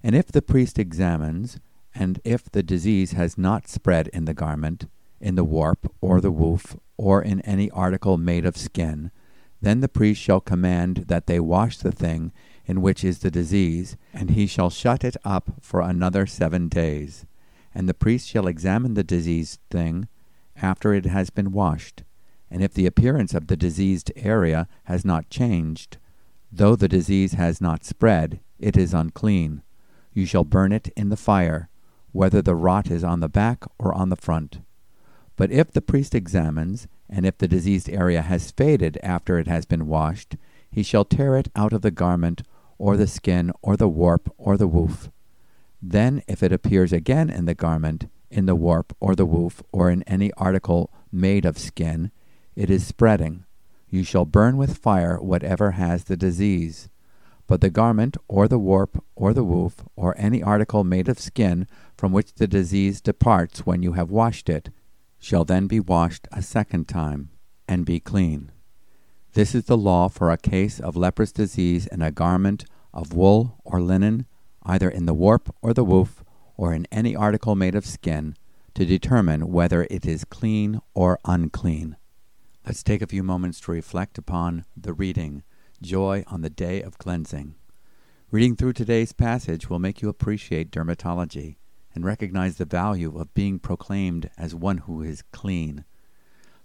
And 0.02 0.14
if 0.14 0.32
the 0.32 0.40
priest 0.40 0.78
examines, 0.78 1.58
and 1.94 2.18
if 2.24 2.50
the 2.50 2.62
disease 2.62 3.12
has 3.12 3.36
not 3.36 3.68
spread 3.68 4.08
in 4.08 4.24
the 4.24 4.32
garment, 4.32 4.86
in 5.20 5.34
the 5.34 5.44
warp, 5.44 5.92
or 6.00 6.22
the 6.22 6.30
woof, 6.30 6.76
or 6.96 7.20
in 7.20 7.42
any 7.42 7.70
article 7.72 8.16
made 8.16 8.46
of 8.46 8.56
skin, 8.56 9.10
then 9.60 9.80
the 9.80 9.88
priest 9.88 10.22
shall 10.22 10.40
command 10.40 11.08
that 11.08 11.26
they 11.26 11.40
wash 11.40 11.76
the 11.76 11.92
thing 11.92 12.32
in 12.64 12.80
which 12.80 13.04
is 13.04 13.18
the 13.18 13.30
disease, 13.30 13.98
and 14.14 14.30
he 14.30 14.46
shall 14.46 14.70
shut 14.70 15.04
it 15.04 15.18
up 15.26 15.52
for 15.60 15.82
another 15.82 16.24
seven 16.24 16.68
days. 16.68 17.26
And 17.74 17.88
the 17.88 17.94
priest 17.94 18.28
shall 18.28 18.46
examine 18.46 18.94
the 18.94 19.04
diseased 19.04 19.60
thing 19.70 20.08
after 20.56 20.94
it 20.94 21.06
has 21.06 21.30
been 21.30 21.50
washed 21.50 22.04
and 22.54 22.62
if 22.62 22.72
the 22.72 22.86
appearance 22.86 23.34
of 23.34 23.48
the 23.48 23.56
diseased 23.56 24.12
area 24.14 24.68
has 24.84 25.04
not 25.04 25.28
changed, 25.28 25.96
though 26.52 26.76
the 26.76 26.86
disease 26.86 27.32
has 27.32 27.60
not 27.60 27.84
spread, 27.84 28.38
it 28.60 28.76
is 28.76 28.94
unclean. 28.94 29.62
You 30.12 30.24
shall 30.24 30.44
burn 30.44 30.70
it 30.70 30.86
in 30.96 31.08
the 31.08 31.16
fire, 31.16 31.68
whether 32.12 32.40
the 32.40 32.54
rot 32.54 32.92
is 32.92 33.02
on 33.02 33.18
the 33.18 33.28
back 33.28 33.64
or 33.76 33.92
on 33.92 34.08
the 34.08 34.14
front. 34.14 34.60
But 35.34 35.50
if 35.50 35.72
the 35.72 35.82
priest 35.82 36.14
examines, 36.14 36.86
and 37.10 37.26
if 37.26 37.38
the 37.38 37.48
diseased 37.48 37.90
area 37.90 38.22
has 38.22 38.52
faded 38.52 39.00
after 39.02 39.36
it 39.40 39.48
has 39.48 39.64
been 39.64 39.88
washed, 39.88 40.36
he 40.70 40.84
shall 40.84 41.04
tear 41.04 41.36
it 41.36 41.48
out 41.56 41.72
of 41.72 41.82
the 41.82 41.90
garment, 41.90 42.42
or 42.78 42.96
the 42.96 43.08
skin, 43.08 43.50
or 43.62 43.76
the 43.76 43.88
warp, 43.88 44.32
or 44.38 44.56
the 44.56 44.68
woof. 44.68 45.10
Then, 45.86 46.22
if 46.26 46.42
it 46.42 46.50
appears 46.50 46.94
again 46.94 47.28
in 47.28 47.44
the 47.44 47.54
garment, 47.54 48.08
in 48.30 48.46
the 48.46 48.54
warp, 48.54 48.96
or 49.00 49.14
the 49.14 49.26
woof, 49.26 49.62
or 49.70 49.90
in 49.90 50.02
any 50.04 50.32
article 50.32 50.90
made 51.12 51.44
of 51.44 51.58
skin, 51.58 52.10
it 52.56 52.70
is 52.70 52.86
spreading. 52.86 53.44
You 53.90 54.02
shall 54.02 54.24
burn 54.24 54.56
with 54.56 54.78
fire 54.78 55.18
whatever 55.20 55.72
has 55.72 56.04
the 56.04 56.16
disease. 56.16 56.88
But 57.46 57.60
the 57.60 57.68
garment, 57.68 58.16
or 58.28 58.48
the 58.48 58.58
warp, 58.58 59.04
or 59.14 59.34
the 59.34 59.44
woof, 59.44 59.84
or 59.94 60.14
any 60.16 60.42
article 60.42 60.84
made 60.84 61.06
of 61.06 61.20
skin 61.20 61.68
from 61.98 62.12
which 62.12 62.32
the 62.32 62.46
disease 62.46 63.02
departs 63.02 63.66
when 63.66 63.82
you 63.82 63.92
have 63.92 64.10
washed 64.10 64.48
it, 64.48 64.70
shall 65.18 65.44
then 65.44 65.66
be 65.66 65.80
washed 65.80 66.26
a 66.32 66.40
second 66.40 66.88
time, 66.88 67.28
and 67.68 67.84
be 67.84 68.00
clean. 68.00 68.50
This 69.34 69.54
is 69.54 69.66
the 69.66 69.76
law 69.76 70.08
for 70.08 70.30
a 70.30 70.38
case 70.38 70.80
of 70.80 70.96
leprous 70.96 71.30
disease 71.30 71.86
in 71.88 72.00
a 72.00 72.10
garment 72.10 72.64
of 72.94 73.12
wool 73.12 73.60
or 73.64 73.82
linen, 73.82 74.24
either 74.64 74.88
in 74.88 75.06
the 75.06 75.14
warp 75.14 75.54
or 75.62 75.74
the 75.74 75.84
woof, 75.84 76.24
or 76.56 76.72
in 76.72 76.86
any 76.90 77.14
article 77.14 77.54
made 77.54 77.74
of 77.74 77.86
skin, 77.86 78.36
to 78.74 78.84
determine 78.84 79.52
whether 79.52 79.86
it 79.90 80.06
is 80.06 80.24
clean 80.24 80.80
or 80.94 81.18
unclean. 81.24 81.96
Let's 82.66 82.82
take 82.82 83.02
a 83.02 83.06
few 83.06 83.22
moments 83.22 83.60
to 83.60 83.72
reflect 83.72 84.18
upon 84.18 84.64
the 84.76 84.92
reading, 84.92 85.42
Joy 85.82 86.24
on 86.28 86.40
the 86.40 86.50
Day 86.50 86.82
of 86.82 86.98
Cleansing. 86.98 87.54
Reading 88.30 88.56
through 88.56 88.72
today's 88.72 89.12
passage 89.12 89.68
will 89.68 89.78
make 89.78 90.02
you 90.02 90.08
appreciate 90.08 90.70
dermatology 90.70 91.56
and 91.94 92.04
recognize 92.04 92.56
the 92.56 92.64
value 92.64 93.18
of 93.18 93.34
being 93.34 93.58
proclaimed 93.58 94.30
as 94.36 94.54
one 94.54 94.78
who 94.78 95.02
is 95.02 95.22
clean. 95.30 95.84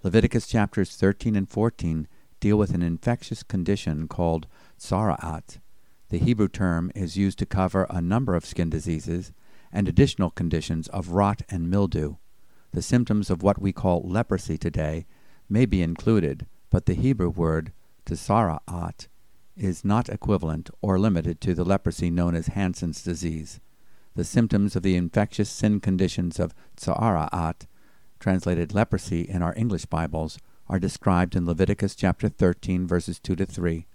Leviticus 0.02 0.48
chapters 0.48 0.96
13 0.96 1.36
and 1.36 1.50
14 1.50 2.08
deal 2.40 2.58
with 2.58 2.74
an 2.74 2.82
infectious 2.82 3.44
condition 3.44 4.08
called 4.08 4.48
tzara'at. 4.80 5.60
The 6.10 6.18
Hebrew 6.18 6.48
term 6.48 6.92
is 6.96 7.18
used 7.18 7.38
to 7.40 7.46
cover 7.46 7.86
a 7.90 8.02
number 8.02 8.36
of 8.36 8.46
skin 8.46 8.70
diseases 8.70 9.32
and 9.72 9.88
additional 9.88 10.32
conditions 10.32 10.88
of 10.88 11.10
rot 11.10 11.44
and 11.50 11.70
mildew. 11.70 12.16
The 12.72 12.82
symptoms 12.82 13.30
of 13.30 13.44
what 13.44 13.62
we 13.62 13.72
call 13.72 14.02
leprosy 14.04 14.58
today 14.58 15.06
may 15.48 15.68
be 15.68 15.84
included, 15.84 16.48
but 16.72 16.88
the 16.88 16.96
Hebrew 16.96 17.30
word 17.30 17.74
tzara'at 18.08 19.08
is 19.56 19.86
not 19.86 20.10
equivalent 20.10 20.72
or 20.82 20.98
limited 20.98 21.40
to 21.42 21.54
the 21.54 21.66
leprosy 21.66 22.10
known 22.10 22.34
as 22.34 22.48
Hansen's 22.48 23.04
disease. 23.04 23.60
The 24.16 24.24
symptoms 24.24 24.76
of 24.76 24.82
the 24.82 24.96
infectious 24.96 25.50
sin 25.50 25.80
conditions 25.80 26.40
of 26.40 26.56
tzara'at, 26.76 27.68
translated 28.20 28.74
leprosy 28.74 29.22
in 29.22 29.44
our 29.44 29.54
English 29.56 29.86
Bibles, 29.86 30.40
are 30.68 30.80
described 30.80 31.36
in 31.36 31.46
Leviticus 31.46 31.94
chapter 31.94 32.30
13, 32.30 32.88
verses 32.88 33.20
2 33.20 33.36
to 33.36 33.46
3. 33.46 33.86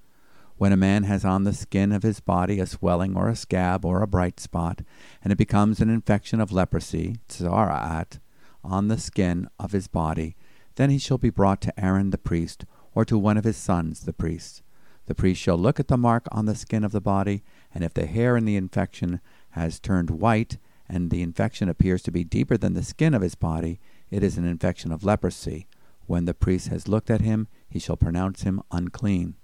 When 0.57 0.73
a 0.73 0.77
man 0.77 1.03
has 1.03 1.25
on 1.25 1.43
the 1.43 1.53
skin 1.53 1.91
of 1.91 2.05
his 2.05 2.21
body 2.21 2.61
a 2.61 2.67
swelling 2.67 3.17
or 3.17 3.29
a 3.29 3.35
scab 3.35 3.85
or 3.85 4.03
a 4.03 4.07
bright 4.07 4.39
spot, 4.39 4.83
and 5.23 5.33
it 5.33 5.37
becomes 5.37 5.81
an 5.81 5.91
infection 5.91 6.41
of 6.41 6.53
leprosy, 6.53 7.17
tzara'at, 7.29 8.21
on 8.63 8.87
the 8.87 8.99
skin 8.99 9.49
of 9.59 9.73
his 9.73 9.89
body, 9.89 10.37
then 10.77 10.91
he 10.91 10.99
shall 10.99 11.19
be 11.19 11.31
brought 11.31 11.61
to 11.63 11.81
Aaron 11.81 12.11
the 12.11 12.19
priest, 12.19 12.65
or 12.95 13.05
to 13.05 13.19
one 13.19 13.37
of 13.37 13.45
his 13.45 13.57
sons 13.57 14.01
the 14.01 14.13
priests. 14.13 14.63
The 15.07 15.15
priest 15.15 15.41
shall 15.41 15.59
look 15.59 15.81
at 15.81 15.89
the 15.89 15.97
mark 15.97 16.27
on 16.31 16.47
the 16.47 16.55
skin 16.55 16.85
of 16.85 16.93
the 16.93 17.01
body, 17.01 17.43
and 17.75 17.83
if 17.83 17.93
the 17.93 18.07
hair 18.07 18.37
in 18.37 18.45
the 18.45 18.57
infection 18.57 19.21
has 19.51 19.81
turned 19.81 20.09
white, 20.09 20.59
and 20.89 21.11
the 21.11 21.23
infection 21.23 21.69
appears 21.69 22.03
to 22.03 22.13
be 22.13 22.23
deeper 22.23 22.57
than 22.57 22.75
the 22.75 22.83
skin 22.85 23.13
of 23.13 23.23
his 23.23 23.35
body, 23.35 23.81
it 24.09 24.23
is 24.23 24.39
an 24.39 24.47
infection 24.47 24.93
of 24.93 25.05
leprosy. 25.05 25.67
When 26.07 26.27
the 26.27 26.35
priest 26.35 26.69
has 26.69 26.87
looked 26.87 27.11
at 27.11 27.23
him, 27.23 27.49
he 27.69 27.79
shall 27.81 27.97
pronounce 27.97 28.43
him 28.43 28.63
unclean. 28.71 29.35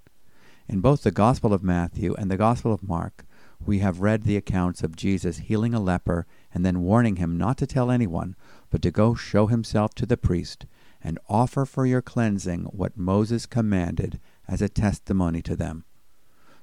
In 0.71 0.81
both 0.81 1.03
the 1.03 1.11
Gospel 1.11 1.53
of 1.53 1.65
Matthew 1.65 2.15
and 2.15 2.31
the 2.31 2.37
Gospel 2.37 2.73
of 2.73 2.87
Mark, 2.87 3.25
we 3.67 3.81
have 3.81 4.01
read 4.01 4.23
the 4.23 4.37
accounts 4.37 4.85
of 4.85 4.95
Jesus 4.95 5.39
healing 5.39 5.75
a 5.75 5.81
leper 5.81 6.29
and 6.55 6.65
then 6.65 6.83
warning 6.83 7.17
him 7.17 7.37
not 7.37 7.59
to 7.59 7.67
tell 7.67 7.91
anyone, 7.91 8.37
but 8.71 8.81
to 8.83 8.93
go 8.93 9.17
show 9.17 9.49
himself 9.49 9.97
to 9.97 10.07
the 10.07 10.17
priest 10.17 10.67
and 11.03 11.19
offer 11.29 11.65
for 11.65 11.87
your 11.87 12.01
cleansing 12.01 12.67
what 12.67 12.97
Moses 12.97 13.47
commanded 13.47 14.21
as 14.47 14.63
a 14.63 14.69
testimony 14.69 15.43
to 15.43 15.57
them. 15.57 15.83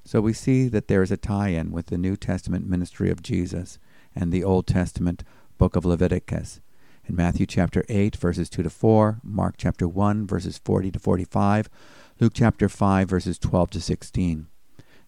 So 0.06 0.22
we 0.22 0.32
see 0.32 0.68
that 0.68 0.88
there 0.88 1.02
is 1.02 1.12
a 1.12 1.18
tie 1.18 1.48
in 1.48 1.70
with 1.70 1.88
the 1.88 1.98
New 1.98 2.16
Testament 2.16 2.66
ministry 2.66 3.10
of 3.10 3.22
Jesus 3.22 3.78
and 4.14 4.32
the 4.32 4.42
Old 4.42 4.66
Testament 4.66 5.22
book 5.58 5.76
of 5.76 5.84
Leviticus. 5.84 6.60
In 7.08 7.16
Matthew 7.16 7.46
chapter 7.46 7.86
8, 7.88 8.16
verses 8.16 8.50
2 8.50 8.64
to 8.64 8.68
4, 8.68 9.20
Mark 9.22 9.54
chapter 9.56 9.88
1, 9.88 10.26
verses 10.26 10.58
40 10.58 10.90
to 10.90 10.98
45, 10.98 11.70
Luke 12.20 12.32
chapter 12.34 12.68
5, 12.68 13.08
verses 13.08 13.38
12 13.38 13.70
to 13.70 13.80
16. 13.80 14.46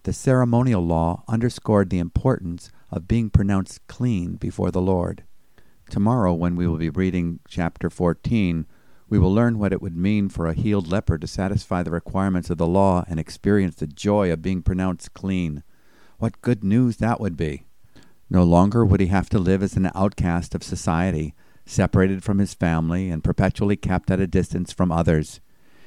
The 0.04 0.12
ceremonial 0.14 0.80
law 0.82 1.24
underscored 1.28 1.90
the 1.90 1.98
importance 1.98 2.70
of 2.90 3.06
being 3.06 3.28
pronounced 3.28 3.86
clean 3.86 4.36
before 4.36 4.70
the 4.70 4.80
Lord. 4.80 5.24
Tomorrow, 5.90 6.32
when 6.32 6.56
we 6.56 6.66
will 6.66 6.78
be 6.78 6.88
reading 6.88 7.40
chapter 7.46 7.90
14, 7.90 8.66
we 9.10 9.18
will 9.18 9.34
learn 9.34 9.58
what 9.58 9.74
it 9.74 9.82
would 9.82 9.96
mean 9.96 10.30
for 10.30 10.46
a 10.46 10.54
healed 10.54 10.90
leper 10.90 11.18
to 11.18 11.26
satisfy 11.26 11.82
the 11.82 11.90
requirements 11.90 12.48
of 12.48 12.56
the 12.56 12.66
law 12.66 13.04
and 13.08 13.20
experience 13.20 13.74
the 13.74 13.86
joy 13.86 14.32
of 14.32 14.40
being 14.40 14.62
pronounced 14.62 15.12
clean. 15.12 15.62
What 16.16 16.40
good 16.40 16.64
news 16.64 16.96
that 16.96 17.20
would 17.20 17.36
be! 17.36 17.66
No 18.30 18.42
longer 18.42 18.86
would 18.86 19.00
he 19.00 19.08
have 19.08 19.28
to 19.30 19.38
live 19.38 19.62
as 19.62 19.76
an 19.76 19.90
outcast 19.94 20.54
of 20.54 20.62
society, 20.62 21.34
separated 21.66 22.22
from 22.22 22.38
his 22.38 22.54
family 22.54 23.10
and 23.10 23.24
perpetually 23.24 23.76
kept 23.76 24.10
at 24.10 24.20
a 24.20 24.26
distance 24.26 24.72
from 24.72 24.90
others. 24.90 25.40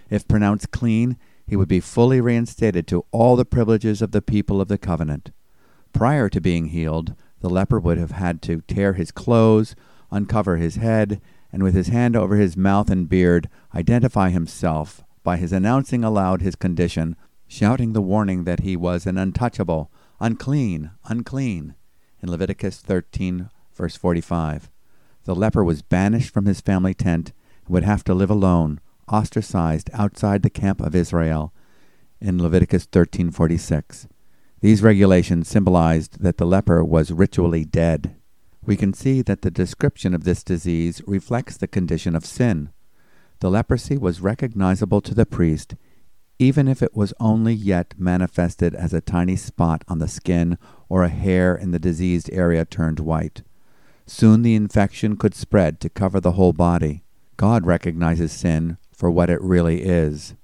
If 0.10 0.28
pronounced 0.28 0.72
clean, 0.72 1.18
he 1.46 1.56
would 1.56 1.68
be 1.68 1.80
fully 1.80 2.22
reinstated 2.22 2.88
to 2.88 3.06
all 3.12 3.36
the 3.36 3.46
privileges 3.46 4.02
of 4.02 4.12
the 4.12 4.22
people 4.22 4.62
of 4.62 4.68
the 4.68 4.78
covenant. 4.78 5.32
Prior 5.92 6.30
to 6.30 6.42
being 6.42 6.68
healed, 6.68 7.16
the 7.42 7.50
leper 7.50 7.80
would 7.80 7.98
have 7.98 8.12
had 8.12 8.42
to 8.44 8.62
tear 8.62 8.94
his 8.94 9.12
clothes, 9.12 9.76
uncover 10.12 10.58
his 10.58 10.76
head, 10.76 11.22
and 11.52 11.62
with 11.62 11.76
his 11.76 11.88
hand 11.88 12.16
over 12.16 12.38
his 12.38 12.58
mouth 12.58 12.90
and 12.90 13.10
beard, 13.10 13.50
identify 13.76 14.30
himself 14.30 15.04
by 15.24 15.38
his 15.38 15.54
announcing 15.54 16.04
aloud 16.04 16.42
his 16.42 16.56
condition, 16.56 17.16
shouting 17.48 17.94
the 17.94 18.02
warning 18.02 18.46
that 18.46 18.62
he 18.62 18.76
was 18.76 19.06
an 19.06 19.18
untouchable, 19.18 19.92
unclean, 20.20 20.92
unclean, 21.06 21.76
in 22.22 22.32
Leviticus 22.32 22.80
13, 22.80 23.50
verse 23.76 23.96
45. 23.96 24.70
The 25.26 25.36
leper 25.36 25.64
was 25.64 25.82
banished 25.82 26.34
from 26.34 26.46
his 26.46 26.62
family 26.62 26.94
tent 26.94 27.32
and 27.66 27.74
would 27.74 27.84
have 27.84 28.04
to 28.06 28.14
live 28.14 28.30
alone, 28.30 28.80
ostracized 29.08 29.90
outside 29.94 30.42
the 30.42 30.50
camp 30.50 30.82
of 30.82 30.96
Israel, 30.96 31.54
in 32.20 32.42
Leviticus 32.42 32.86
13:46. 32.88 34.08
These 34.62 34.84
regulations 34.84 35.48
symbolized 35.48 36.22
that 36.22 36.38
the 36.38 36.46
leper 36.46 36.84
was 36.84 37.12
ritually 37.12 37.66
dead 37.66 38.16
we 38.66 38.78
can 38.78 38.94
see 38.94 39.22
that 39.22 39.42
the 39.42 39.52
description 39.52 40.14
of 40.14 40.24
this 40.24 40.44
disease 40.44 41.02
reflects 41.06 41.58
the 41.58 41.68
condition 41.68 42.16
of 42.16 42.26
sin. 42.26 42.70
The 43.40 43.50
leprosy 43.50 43.98
was 43.98 44.22
recognizable 44.22 45.02
to 45.02 45.14
the 45.14 45.26
priest, 45.26 45.76
even 46.40 46.68
if 46.68 46.82
it 46.82 46.96
was 46.96 47.14
only 47.20 47.54
yet 47.54 47.94
manifested 47.98 48.74
as 48.74 48.94
a 48.94 49.02
tiny 49.02 49.36
spot 49.36 49.84
on 49.88 50.00
the 50.00 50.08
skin 50.08 50.58
or 50.88 51.04
a 51.04 51.10
hair 51.10 51.56
in 51.56 51.72
the 51.72 51.80
diseased 51.80 52.30
area 52.32 52.64
turned 52.64 53.00
white. 53.00 53.44
Soon 54.06 54.42
the 54.42 54.56
infection 54.56 55.16
could 55.16 55.34
spread 55.34 55.80
to 55.80 55.90
cover 55.90 56.20
the 56.20 56.34
whole 56.34 56.54
body. 56.54 57.04
God 57.38 57.66
recognizes 57.66 58.32
sin 58.32 58.78
for 58.92 59.10
what 59.10 59.30
it 59.30 59.42
really 59.42 59.84
is. 59.84 60.36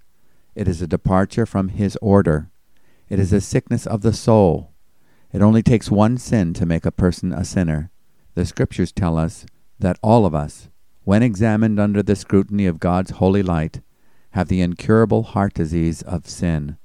It 0.55 0.67
is 0.67 0.81
a 0.81 0.87
departure 0.87 1.45
from 1.45 1.69
His 1.69 1.97
order. 2.01 2.49
It 3.09 3.19
is 3.19 3.33
a 3.33 3.41
sickness 3.41 3.85
of 3.85 4.01
the 4.01 4.13
soul. 4.13 4.71
It 5.31 5.41
only 5.41 5.61
takes 5.61 5.91
one 5.91 6.17
sin 6.17 6.53
to 6.55 6.65
make 6.65 6.85
a 6.85 6.91
person 6.91 7.31
a 7.31 7.45
sinner. 7.45 7.91
The 8.35 8.45
Scriptures 8.45 8.91
tell 8.91 9.17
us 9.17 9.45
that 9.79 9.99
all 10.01 10.25
of 10.25 10.33
us, 10.33 10.69
when 11.03 11.23
examined 11.23 11.79
under 11.79 12.01
the 12.03 12.15
scrutiny 12.15 12.65
of 12.65 12.79
God's 12.79 13.11
holy 13.11 13.43
light, 13.43 13.81
have 14.31 14.47
the 14.47 14.61
incurable 14.61 15.23
heart 15.23 15.53
disease 15.53 16.01
of 16.03 16.27
sin. 16.27 16.77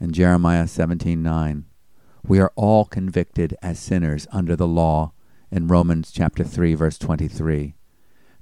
In 0.00 0.12
Jeremiah 0.12 0.66
17:9, 0.66 1.64
we 2.26 2.38
are 2.40 2.52
all 2.56 2.84
convicted 2.84 3.56
as 3.62 3.78
sinners 3.78 4.26
under 4.30 4.56
the 4.56 4.68
law. 4.68 5.12
In 5.52 5.66
Romans 5.66 6.12
chapter 6.12 6.44
3 6.44 6.74
verse 6.74 6.96
23, 6.96 7.74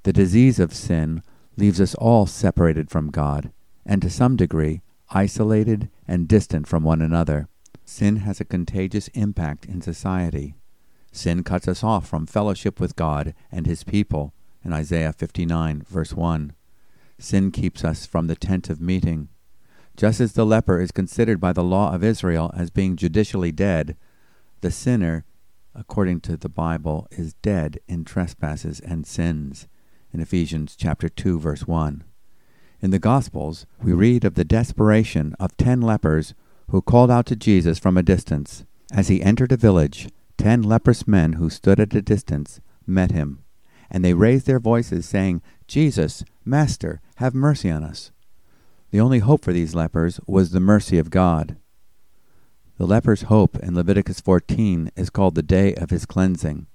the 0.02 0.12
disease 0.12 0.58
of 0.58 0.74
sin 0.74 1.22
leaves 1.56 1.80
us 1.80 1.94
all 1.94 2.26
separated 2.26 2.90
from 2.90 3.10
God, 3.10 3.50
and 3.86 4.02
to 4.02 4.10
some 4.10 4.36
degree 4.36 4.82
isolated 5.10 5.88
and 6.06 6.28
distant 6.28 6.66
from 6.66 6.84
one 6.84 7.00
another. 7.00 7.48
Sin 7.86 8.16
has 8.16 8.40
a 8.40 8.44
contagious 8.44 9.08
impact 9.08 9.64
in 9.64 9.80
society. 9.80 10.54
Sin 11.10 11.42
cuts 11.42 11.66
us 11.66 11.82
off 11.82 12.06
from 12.06 12.26
fellowship 12.26 12.78
with 12.78 12.94
God 12.94 13.34
and 13.50 13.66
his 13.66 13.84
people 13.84 14.34
in 14.62 14.74
Isaiah 14.74 15.14
59, 15.14 15.84
verse 15.88 16.12
1. 16.12 16.52
Sin 17.18 17.50
keeps 17.50 17.84
us 17.84 18.04
from 18.04 18.26
the 18.26 18.36
tent 18.36 18.68
of 18.68 18.82
meeting. 18.82 19.28
Just 19.96 20.20
as 20.20 20.34
the 20.34 20.44
leper 20.44 20.78
is 20.78 20.92
considered 20.92 21.40
by 21.40 21.54
the 21.54 21.64
law 21.64 21.94
of 21.94 22.04
Israel 22.04 22.52
as 22.54 22.70
being 22.70 22.96
judicially 22.96 23.50
dead, 23.50 23.96
the 24.60 24.70
sinner, 24.70 25.24
according 25.74 26.20
to 26.22 26.36
the 26.36 26.48
Bible, 26.48 27.06
is 27.10 27.34
dead 27.34 27.78
in 27.86 28.04
trespasses 28.04 28.80
and 28.80 29.06
sins 29.06 29.68
in 30.12 30.20
Ephesians 30.20 30.76
chapter 30.76 31.08
2 31.08 31.38
verse 31.38 31.66
1. 31.66 32.04
In 32.80 32.90
the 32.90 32.98
Gospels, 32.98 33.66
we 33.82 33.92
read 33.92 34.24
of 34.24 34.34
the 34.34 34.44
desperation 34.44 35.34
of 35.40 35.56
10 35.56 35.80
lepers 35.80 36.34
who 36.70 36.80
called 36.80 37.10
out 37.10 37.26
to 37.26 37.36
Jesus 37.36 37.78
from 37.78 37.96
a 37.96 38.02
distance. 38.02 38.64
As 38.92 39.08
he 39.08 39.22
entered 39.22 39.52
a 39.52 39.56
village, 39.56 40.08
Ten 40.38 40.62
leprous 40.62 41.06
men 41.06 41.34
who 41.34 41.50
stood 41.50 41.80
at 41.80 41.94
a 41.94 42.00
distance 42.00 42.60
met 42.86 43.10
him, 43.10 43.42
and 43.90 44.04
they 44.04 44.14
raised 44.14 44.46
their 44.46 44.60
voices, 44.60 45.04
saying, 45.04 45.42
Jesus, 45.66 46.24
Master, 46.44 47.00
have 47.16 47.34
mercy 47.34 47.70
on 47.70 47.82
us. 47.82 48.12
The 48.92 49.00
only 49.00 49.18
hope 49.18 49.44
for 49.44 49.52
these 49.52 49.74
lepers 49.74 50.20
was 50.26 50.52
the 50.52 50.60
mercy 50.60 50.96
of 50.96 51.10
God. 51.10 51.56
The 52.78 52.86
leper's 52.86 53.22
hope 53.22 53.58
in 53.58 53.74
Leviticus 53.74 54.20
14 54.20 54.92
is 54.96 55.10
called 55.10 55.34
the 55.34 55.42
day 55.42 55.74
of 55.74 55.90
his 55.90 56.06
cleansing, 56.06 56.68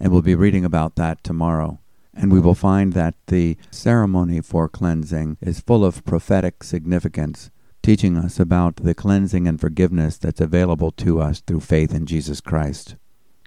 and 0.00 0.10
we'll 0.10 0.22
be 0.22 0.34
reading 0.34 0.64
about 0.64 0.96
that 0.96 1.22
tomorrow. 1.22 1.80
And 2.14 2.32
we 2.32 2.40
will 2.40 2.54
find 2.54 2.94
that 2.94 3.14
the 3.26 3.56
ceremony 3.70 4.40
for 4.40 4.68
cleansing 4.68 5.36
is 5.40 5.60
full 5.60 5.84
of 5.84 6.04
prophetic 6.04 6.64
significance 6.64 7.50
teaching 7.82 8.16
us 8.16 8.38
about 8.38 8.76
the 8.76 8.94
cleansing 8.94 9.48
and 9.48 9.60
forgiveness 9.60 10.18
that's 10.18 10.40
available 10.40 10.90
to 10.92 11.20
us 11.20 11.40
through 11.40 11.60
faith 11.60 11.94
in 11.94 12.06
Jesus 12.06 12.40
Christ. 12.40 12.96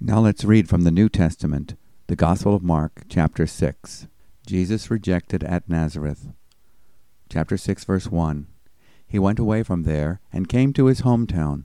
Now 0.00 0.20
let's 0.20 0.44
read 0.44 0.68
from 0.68 0.82
the 0.82 0.90
New 0.90 1.08
Testament, 1.08 1.74
the 2.08 2.16
Gospel 2.16 2.54
of 2.54 2.62
Mark, 2.62 3.04
chapter 3.08 3.46
6. 3.46 4.06
Jesus 4.46 4.90
rejected 4.90 5.44
at 5.44 5.68
Nazareth. 5.68 6.28
Chapter 7.28 7.56
6, 7.56 7.84
verse 7.84 8.06
1. 8.08 8.46
He 9.06 9.18
went 9.18 9.38
away 9.38 9.62
from 9.62 9.84
there 9.84 10.20
and 10.32 10.48
came 10.48 10.72
to 10.72 10.86
his 10.86 11.02
hometown, 11.02 11.64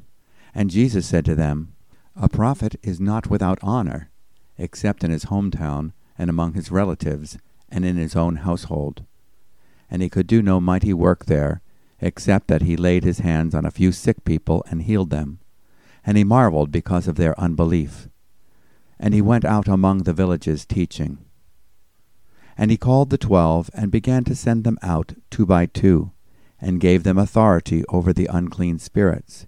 And 0.53 0.69
Jesus 0.69 1.05
said 1.05 1.25
to 1.25 1.35
them, 1.35 1.73
A 2.15 2.27
prophet 2.27 2.75
is 2.83 2.99
not 2.99 3.29
without 3.29 3.59
honor, 3.61 4.09
except 4.57 5.03
in 5.03 5.11
his 5.11 5.25
hometown, 5.25 5.93
and 6.17 6.29
among 6.29 6.53
his 6.53 6.71
relatives, 6.71 7.37
and 7.69 7.85
in 7.85 7.95
his 7.95 8.15
own 8.15 8.37
household. 8.37 9.05
And 9.89 10.01
he 10.01 10.09
could 10.09 10.27
do 10.27 10.41
no 10.41 10.59
mighty 10.59 10.93
work 10.93 11.25
there, 11.25 11.61
except 11.99 12.47
that 12.47 12.63
he 12.63 12.75
laid 12.75 13.03
his 13.03 13.19
hands 13.19 13.55
on 13.55 13.65
a 13.65 13.71
few 13.71 13.91
sick 13.91 14.23
people 14.23 14.63
and 14.69 14.83
healed 14.83 15.09
them. 15.09 15.39
And 16.05 16.17
he 16.17 16.23
marveled 16.23 16.71
because 16.71 17.07
of 17.07 17.15
their 17.15 17.39
unbelief. 17.39 18.07
And 18.99 19.13
he 19.13 19.21
went 19.21 19.45
out 19.45 19.67
among 19.67 19.99
the 19.99 20.13
villages 20.13 20.65
teaching. 20.65 21.19
And 22.57 22.71
he 22.71 22.77
called 22.77 23.09
the 23.09 23.17
twelve, 23.17 23.69
and 23.73 23.91
began 23.91 24.23
to 24.25 24.35
send 24.35 24.63
them 24.63 24.77
out 24.81 25.13
two 25.29 25.45
by 25.45 25.65
two, 25.65 26.11
and 26.59 26.79
gave 26.79 27.03
them 27.03 27.17
authority 27.17 27.83
over 27.89 28.11
the 28.13 28.27
unclean 28.27 28.77
spirits. 28.77 29.47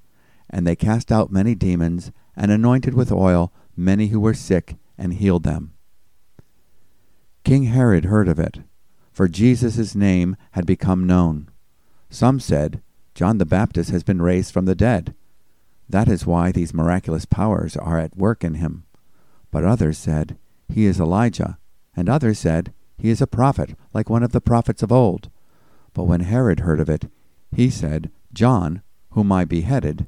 And 0.51 0.67
they 0.67 0.75
cast 0.75 1.11
out 1.11 1.31
many 1.31 1.55
demons, 1.55 2.11
and 2.35 2.51
anointed 2.51 2.93
with 2.93 3.11
oil 3.11 3.51
many 3.75 4.07
who 4.07 4.19
were 4.19 4.33
sick, 4.33 4.75
and 4.97 5.13
healed 5.13 5.43
them. 5.43 5.73
King 7.43 7.63
Herod 7.63 8.05
heard 8.05 8.27
of 8.27 8.39
it, 8.39 8.59
for 9.11 9.27
Jesus' 9.27 9.95
name 9.95 10.35
had 10.51 10.65
become 10.65 11.07
known. 11.07 11.49
Some 12.09 12.39
said, 12.39 12.81
John 13.15 13.37
the 13.37 13.45
Baptist 13.45 13.89
has 13.89 14.03
been 14.03 14.21
raised 14.21 14.53
from 14.53 14.65
the 14.65 14.75
dead. 14.75 15.15
That 15.89 16.07
is 16.07 16.25
why 16.25 16.51
these 16.51 16.73
miraculous 16.73 17.25
powers 17.25 17.75
are 17.75 17.97
at 17.97 18.15
work 18.15 18.43
in 18.43 18.55
him. 18.55 18.83
But 19.49 19.65
others 19.65 19.97
said, 19.97 20.37
He 20.69 20.85
is 20.85 20.99
Elijah. 20.99 21.57
And 21.95 22.07
others 22.07 22.39
said, 22.39 22.73
He 22.97 23.09
is 23.09 23.21
a 23.21 23.27
prophet, 23.27 23.75
like 23.93 24.09
one 24.09 24.23
of 24.23 24.31
the 24.31 24.39
prophets 24.39 24.81
of 24.81 24.91
old. 24.91 25.29
But 25.93 26.05
when 26.05 26.21
Herod 26.21 26.61
heard 26.61 26.79
of 26.79 26.89
it, 26.89 27.09
he 27.53 27.69
said, 27.69 28.11
John, 28.31 28.81
whom 29.09 29.31
I 29.31 29.43
beheaded, 29.43 30.07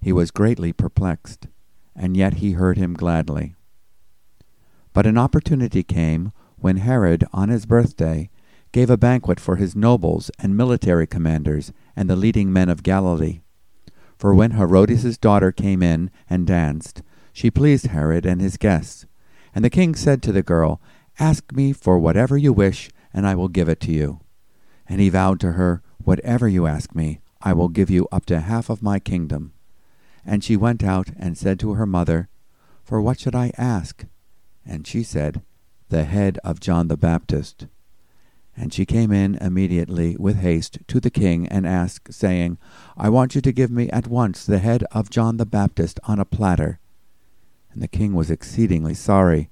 he 0.00 0.12
was 0.12 0.30
greatly 0.30 0.72
perplexed, 0.72 1.46
and 1.94 2.16
yet 2.16 2.34
he 2.34 2.52
heard 2.52 2.78
him 2.78 2.94
gladly. 2.94 3.54
But 4.92 5.06
an 5.06 5.18
opportunity 5.18 5.82
came 5.82 6.32
when 6.56 6.78
Herod, 6.78 7.24
on 7.32 7.48
his 7.48 7.66
birthday, 7.66 8.30
gave 8.72 8.90
a 8.90 8.96
banquet 8.96 9.40
for 9.40 9.56
his 9.56 9.76
nobles 9.76 10.30
and 10.38 10.56
military 10.56 11.06
commanders 11.06 11.72
and 11.96 12.08
the 12.08 12.16
leading 12.16 12.52
men 12.52 12.68
of 12.68 12.82
Galilee. 12.82 13.40
For 14.18 14.34
when 14.34 14.52
Herodias' 14.52 15.18
daughter 15.18 15.52
came 15.52 15.82
in 15.82 16.10
and 16.28 16.46
danced, 16.46 17.02
she 17.32 17.50
pleased 17.50 17.86
Herod 17.86 18.26
and 18.26 18.40
his 18.40 18.56
guests. 18.56 19.06
And 19.54 19.64
the 19.64 19.70
king 19.70 19.94
said 19.94 20.22
to 20.22 20.32
the 20.32 20.42
girl, 20.42 20.80
Ask 21.18 21.52
me 21.52 21.72
for 21.72 21.98
whatever 21.98 22.36
you 22.36 22.52
wish, 22.52 22.90
and 23.12 23.26
I 23.26 23.34
will 23.34 23.48
give 23.48 23.68
it 23.68 23.80
to 23.80 23.92
you. 23.92 24.20
And 24.88 25.00
he 25.00 25.08
vowed 25.08 25.40
to 25.40 25.52
her, 25.52 25.82
Whatever 25.98 26.48
you 26.48 26.66
ask 26.66 26.94
me, 26.94 27.20
I 27.40 27.52
will 27.52 27.68
give 27.68 27.90
you 27.90 28.08
up 28.10 28.26
to 28.26 28.40
half 28.40 28.68
of 28.68 28.82
my 28.82 28.98
kingdom. 28.98 29.52
And 30.28 30.44
she 30.44 30.58
went 30.58 30.84
out 30.84 31.08
and 31.18 31.38
said 31.38 31.58
to 31.60 31.72
her 31.72 31.86
mother, 31.86 32.28
For 32.84 33.00
what 33.00 33.18
should 33.18 33.34
I 33.34 33.50
ask? 33.56 34.04
And 34.66 34.86
she 34.86 35.02
said, 35.02 35.40
The 35.88 36.04
head 36.04 36.38
of 36.44 36.60
John 36.60 36.88
the 36.88 36.98
Baptist. 36.98 37.66
And 38.54 38.70
she 38.70 38.84
came 38.84 39.10
in 39.10 39.36
immediately 39.36 40.18
with 40.18 40.40
haste 40.40 40.80
to 40.88 41.00
the 41.00 41.08
king 41.08 41.48
and 41.48 41.66
asked, 41.66 42.12
saying, 42.12 42.58
I 42.94 43.08
want 43.08 43.36
you 43.36 43.40
to 43.40 43.52
give 43.52 43.70
me 43.70 43.88
at 43.88 44.06
once 44.06 44.44
the 44.44 44.58
head 44.58 44.84
of 44.92 45.08
John 45.08 45.38
the 45.38 45.46
Baptist 45.46 45.98
on 46.04 46.18
a 46.18 46.26
platter. 46.26 46.78
And 47.72 47.82
the 47.82 47.88
king 47.88 48.12
was 48.12 48.30
exceedingly 48.30 48.92
sorry, 48.92 49.48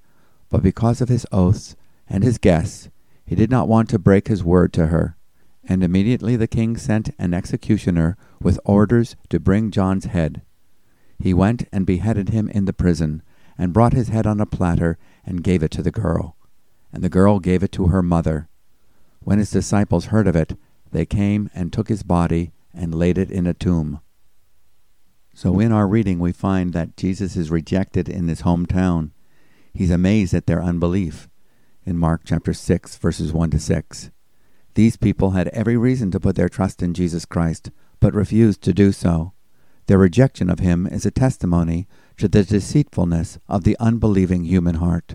but 0.50 0.62
because 0.62 1.00
of 1.00 1.08
his 1.08 1.24
oaths 1.32 1.74
and 2.06 2.22
his 2.22 2.36
guests, 2.36 2.90
he 3.24 3.34
did 3.34 3.50
not 3.50 3.66
want 3.66 3.88
to 3.90 3.98
break 3.98 4.28
his 4.28 4.44
word 4.44 4.74
to 4.74 4.88
her. 4.88 5.16
And 5.64 5.82
immediately 5.82 6.36
the 6.36 6.46
king 6.46 6.76
sent 6.76 7.14
an 7.18 7.32
executioner 7.32 8.18
with 8.42 8.60
orders 8.66 9.16
to 9.30 9.40
bring 9.40 9.70
John's 9.70 10.04
head. 10.04 10.42
He 11.18 11.34
went 11.34 11.66
and 11.72 11.86
beheaded 11.86 12.28
him 12.28 12.48
in 12.48 12.64
the 12.64 12.72
prison, 12.72 13.22
and 13.58 13.72
brought 13.72 13.92
his 13.92 14.08
head 14.08 14.26
on 14.26 14.40
a 14.40 14.46
platter, 14.46 14.98
and 15.24 15.42
gave 15.42 15.62
it 15.62 15.70
to 15.72 15.82
the 15.82 15.90
girl. 15.90 16.36
And 16.92 17.02
the 17.02 17.08
girl 17.08 17.40
gave 17.40 17.62
it 17.62 17.72
to 17.72 17.86
her 17.86 18.02
mother. 18.02 18.48
When 19.20 19.38
his 19.38 19.50
disciples 19.50 20.06
heard 20.06 20.28
of 20.28 20.36
it, 20.36 20.56
they 20.92 21.06
came 21.06 21.50
and 21.54 21.72
took 21.72 21.88
his 21.88 22.02
body 22.02 22.52
and 22.72 22.94
laid 22.94 23.18
it 23.18 23.30
in 23.30 23.46
a 23.46 23.54
tomb. 23.54 24.00
So 25.34 25.58
in 25.58 25.72
our 25.72 25.86
reading, 25.86 26.18
we 26.18 26.32
find 26.32 26.72
that 26.72 26.96
Jesus 26.96 27.36
is 27.36 27.50
rejected 27.50 28.08
in 28.08 28.28
his 28.28 28.42
hometown. 28.42 29.10
He's 29.74 29.90
amazed 29.90 30.32
at 30.32 30.46
their 30.46 30.62
unbelief 30.62 31.28
in 31.84 31.98
Mark 31.98 32.22
chapter 32.24 32.52
6, 32.52 32.96
verses 32.96 33.32
1 33.32 33.50
to 33.50 33.58
6. 33.58 34.10
These 34.74 34.96
people 34.96 35.30
had 35.30 35.48
every 35.48 35.76
reason 35.76 36.10
to 36.10 36.20
put 36.20 36.36
their 36.36 36.48
trust 36.48 36.82
in 36.82 36.94
Jesus 36.94 37.24
Christ, 37.24 37.70
but 38.00 38.14
refused 38.14 38.62
to 38.62 38.72
do 38.72 38.92
so. 38.92 39.32
Their 39.86 39.98
rejection 39.98 40.50
of 40.50 40.58
him 40.58 40.86
is 40.86 41.06
a 41.06 41.10
testimony 41.10 41.86
to 42.16 42.28
the 42.28 42.42
deceitfulness 42.42 43.38
of 43.48 43.64
the 43.64 43.76
unbelieving 43.78 44.44
human 44.44 44.76
heart. 44.76 45.14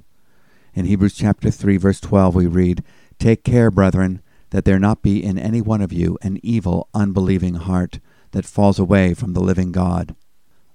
In 0.73 0.86
Hebrews 0.86 1.15
chapter 1.15 1.51
3, 1.51 1.77
verse 1.77 1.99
12, 1.99 2.36
we 2.36 2.47
read, 2.47 2.84
Take 3.19 3.43
care, 3.43 3.69
brethren, 3.69 4.21
that 4.51 4.65
there 4.65 4.79
not 4.79 5.01
be 5.01 5.23
in 5.23 5.38
any 5.38 5.62
one 5.62 5.81
of 5.81 5.91
you 5.91 6.17
an 6.21 6.39
evil, 6.41 6.88
unbelieving 6.93 7.55
heart 7.55 7.99
that 8.31 8.45
falls 8.45 8.79
away 8.79 9.13
from 9.13 9.34
the 9.34 9.41
living 9.41 9.71
God. 9.71 10.15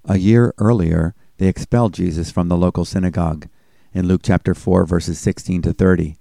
A 0.05 0.17
year 0.17 0.53
earlier, 0.57 1.15
they 1.37 1.47
expelled 1.47 1.93
Jesus 1.93 2.31
from 2.31 2.47
the 2.47 2.57
local 2.57 2.85
synagogue 2.85 3.47
in 3.93 4.07
Luke 4.07 4.21
chapter 4.23 4.53
4, 4.53 4.85
verses 4.85 5.17
16 5.19 5.63
to 5.63 5.73
30. 5.73 6.17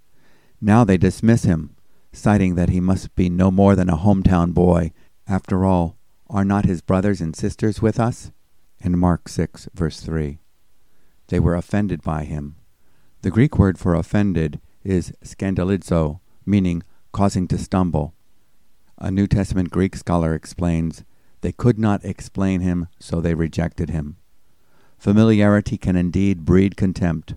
Now 0.61 0.85
they 0.85 0.97
dismiss 0.97 1.45
him, 1.45 1.77
citing 2.13 2.55
that 2.55 2.71
he 2.71 2.81
must 2.81 3.15
be 3.15 3.29
no 3.29 3.51
more 3.51 3.77
than 3.77 3.91
a 3.91 3.97
hometown 3.97 4.55
boy. 4.55 4.93
After 5.29 5.65
all, 5.65 5.97
are 6.29 6.45
not 6.45 6.65
his 6.65 6.81
brothers 6.81 7.21
and 7.21 7.35
sisters 7.35 7.81
with 7.81 8.01
us? 8.01 8.33
In 8.81 8.99
Mark 8.99 9.29
6, 9.29 9.69
verse 9.75 10.01
3. 10.01 10.39
They 11.29 11.41
were 11.41 11.55
offended 11.55 12.03
by 12.03 12.25
him. 12.25 12.57
The 13.23 13.31
Greek 13.31 13.59
word 13.59 13.79
for 13.79 13.95
offended 13.95 14.61
is 14.85 15.13
scandalizo, 15.25 16.21
meaning 16.45 16.83
causing 17.13 17.49
to 17.49 17.59
stumble. 17.59 18.15
A 18.99 19.11
New 19.11 19.27
Testament 19.27 19.71
Greek 19.71 19.97
scholar 19.97 20.35
explains 20.35 21.05
They 21.41 21.53
could 21.53 21.79
not 21.79 22.05
explain 22.05 22.61
him, 22.61 22.89
so 22.99 23.21
they 23.21 23.35
rejected 23.35 23.91
him. 23.91 24.17
Familiarity 24.99 25.77
can 25.77 25.97
indeed 25.97 26.45
breed 26.45 26.77
contempt. 26.77 27.35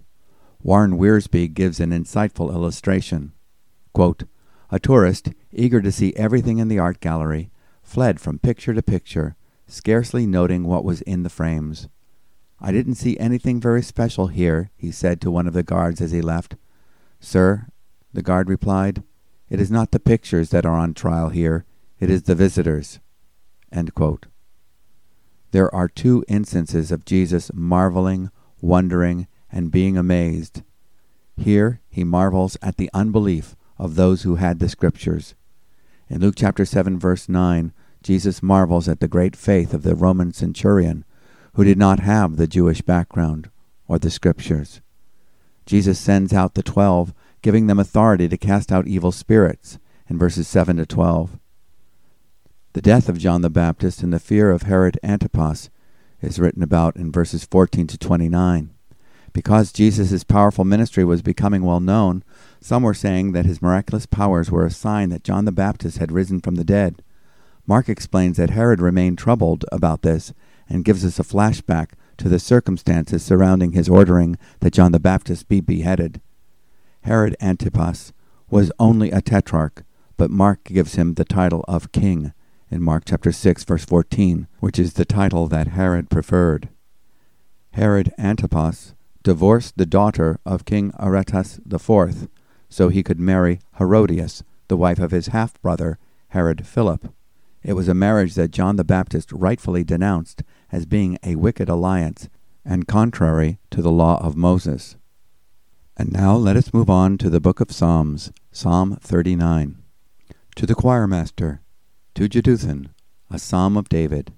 Warren 0.61 0.97
Wiersbe 0.97 1.53
gives 1.53 1.79
an 1.79 1.91
insightful 1.91 2.51
illustration. 2.51 3.33
Quote, 3.93 4.23
a 4.71 4.79
tourist, 4.79 5.29
eager 5.51 5.81
to 5.81 5.91
see 5.91 6.13
everything 6.15 6.59
in 6.59 6.67
the 6.67 6.79
art 6.79 6.99
gallery, 6.99 7.49
fled 7.89 8.21
from 8.21 8.37
picture 8.37 8.73
to 8.73 8.83
picture, 8.83 9.35
scarcely 9.67 10.27
noting 10.27 10.63
what 10.63 10.85
was 10.85 11.01
in 11.01 11.23
the 11.23 11.29
frames. 11.29 11.87
I 12.61 12.71
didn't 12.71 12.95
see 12.95 13.17
anything 13.17 13.59
very 13.59 13.81
special 13.81 14.27
here, 14.27 14.69
he 14.77 14.91
said 14.91 15.19
to 15.21 15.31
one 15.31 15.47
of 15.47 15.53
the 15.53 15.63
guards 15.63 15.99
as 15.99 16.11
he 16.11 16.21
left. 16.21 16.55
Sir, 17.19 17.67
the 18.13 18.21
guard 18.21 18.47
replied, 18.47 19.01
it 19.49 19.59
is 19.59 19.71
not 19.71 19.89
the 19.89 19.99
pictures 19.99 20.49
that 20.49 20.65
are 20.65 20.77
on 20.77 20.93
trial 20.93 21.29
here, 21.29 21.65
it 21.99 22.11
is 22.11 22.23
the 22.23 22.35
visitors. 22.35 22.99
There 25.51 25.73
are 25.73 25.87
two 25.87 26.23
instances 26.27 26.91
of 26.91 27.05
Jesus 27.05 27.49
marveling, 27.55 28.29
wondering, 28.61 29.27
and 29.51 29.71
being 29.71 29.97
amazed. 29.97 30.61
Here 31.35 31.81
he 31.89 32.03
marvels 32.03 32.55
at 32.61 32.77
the 32.77 32.91
unbelief 32.93 33.55
of 33.79 33.95
those 33.95 34.21
who 34.21 34.35
had 34.35 34.59
the 34.59 34.69
Scriptures. 34.69 35.33
In 36.07 36.21
Luke 36.21 36.35
chapter 36.37 36.65
7, 36.65 36.99
verse 36.99 37.27
9, 37.27 37.71
Jesus 38.01 38.41
marvels 38.41 38.87
at 38.87 38.99
the 38.99 39.07
great 39.07 39.35
faith 39.35 39.73
of 39.73 39.83
the 39.83 39.95
Roman 39.95 40.33
centurion 40.33 41.05
who 41.53 41.63
did 41.63 41.77
not 41.77 41.99
have 41.99 42.37
the 42.37 42.47
Jewish 42.47 42.81
background 42.81 43.49
or 43.87 43.99
the 43.99 44.09
Scriptures. 44.09 44.81
Jesus 45.65 45.99
sends 45.99 46.33
out 46.33 46.53
the 46.55 46.63
twelve, 46.63 47.13
giving 47.41 47.67
them 47.67 47.79
authority 47.79 48.27
to 48.27 48.37
cast 48.37 48.71
out 48.71 48.87
evil 48.87 49.11
spirits 49.11 49.77
in 50.07 50.17
verses 50.17 50.47
7 50.47 50.77
to 50.77 50.85
12. 50.85 51.37
The 52.73 52.81
death 52.81 53.09
of 53.09 53.17
John 53.17 53.41
the 53.41 53.49
Baptist 53.49 54.01
and 54.01 54.13
the 54.13 54.19
fear 54.19 54.51
of 54.51 54.63
Herod 54.63 54.99
Antipas 55.03 55.69
is 56.21 56.39
written 56.39 56.63
about 56.63 56.95
in 56.95 57.11
verses 57.11 57.45
14 57.45 57.87
to 57.87 57.97
29. 57.97 58.71
Because 59.31 59.71
Jesus' 59.71 60.23
powerful 60.23 60.65
ministry 60.65 61.05
was 61.05 61.21
becoming 61.21 61.63
well 61.63 61.79
known, 61.79 62.23
some 62.61 62.83
were 62.83 62.93
saying 62.93 63.31
that 63.33 63.45
his 63.45 63.61
miraculous 63.61 64.05
powers 64.05 64.49
were 64.49 64.65
a 64.65 64.71
sign 64.71 65.09
that 65.09 65.23
John 65.23 65.45
the 65.45 65.51
Baptist 65.51 65.97
had 65.99 66.11
risen 66.11 66.39
from 66.41 66.55
the 66.55 66.63
dead. 66.63 67.03
Mark 67.69 67.87
explains 67.87 68.37
that 68.37 68.49
Herod 68.49 68.81
remained 68.81 69.19
troubled 69.19 69.63
about 69.71 70.01
this 70.01 70.33
and 70.67 70.83
gives 70.83 71.05
us 71.05 71.19
a 71.19 71.23
flashback 71.23 71.89
to 72.17 72.27
the 72.27 72.39
circumstances 72.39 73.21
surrounding 73.21 73.73
his 73.73 73.87
ordering 73.87 74.39
that 74.61 74.73
John 74.73 74.91
the 74.91 74.99
Baptist 74.99 75.47
be 75.47 75.61
beheaded. 75.61 76.19
Herod 77.01 77.35
Antipas 77.39 78.11
was 78.49 78.71
only 78.79 79.11
a 79.11 79.21
tetrarch, 79.21 79.83
but 80.17 80.31
Mark 80.31 80.63
gives 80.63 80.95
him 80.95 81.13
the 81.13 81.23
title 81.23 81.63
of 81.67 81.91
king 81.91 82.33
in 82.71 82.81
Mark 82.81 83.03
chapter 83.05 83.31
6 83.31 83.63
verse 83.65 83.85
14, 83.85 84.47
which 84.59 84.79
is 84.79 84.93
the 84.93 85.05
title 85.05 85.45
that 85.45 85.67
Herod 85.67 86.09
preferred. 86.09 86.69
Herod 87.73 88.11
Antipas 88.17 88.95
divorced 89.21 89.77
the 89.77 89.85
daughter 89.85 90.39
of 90.43 90.65
King 90.65 90.91
Aretas 90.99 91.59
IV 91.71 92.29
so 92.67 92.89
he 92.89 93.03
could 93.03 93.19
marry 93.19 93.59
Herodias, 93.77 94.41
the 94.69 94.77
wife 94.77 94.97
of 94.97 95.11
his 95.11 95.27
half 95.27 95.61
brother, 95.61 95.99
Herod 96.29 96.65
Philip. 96.65 97.13
It 97.61 97.73
was 97.73 97.87
a 97.87 97.93
marriage 97.93 98.35
that 98.35 98.51
John 98.51 98.77
the 98.77 98.83
Baptist 98.83 99.31
rightfully 99.31 99.83
denounced 99.83 100.43
as 100.71 100.85
being 100.85 101.17
a 101.23 101.35
wicked 101.35 101.69
alliance 101.69 102.29
and 102.63 102.87
contrary 102.87 103.59
to 103.71 103.81
the 103.81 103.91
law 103.91 104.23
of 104.23 104.35
Moses. 104.35 104.95
And 105.97 106.13
now 106.13 106.35
let 106.35 106.55
us 106.55 106.73
move 106.73 106.89
on 106.89 107.17
to 107.17 107.29
the 107.29 107.41
book 107.41 107.59
of 107.59 107.71
Psalms, 107.71 108.31
Psalm 108.51 108.97
39. 109.01 109.77
To 110.55 110.65
the 110.65 110.75
choirmaster, 110.75 111.59
to 112.15 112.29
Jeduthun, 112.29 112.89
a 113.29 113.37
psalm 113.37 113.75
of 113.75 113.89
David. 113.89 114.33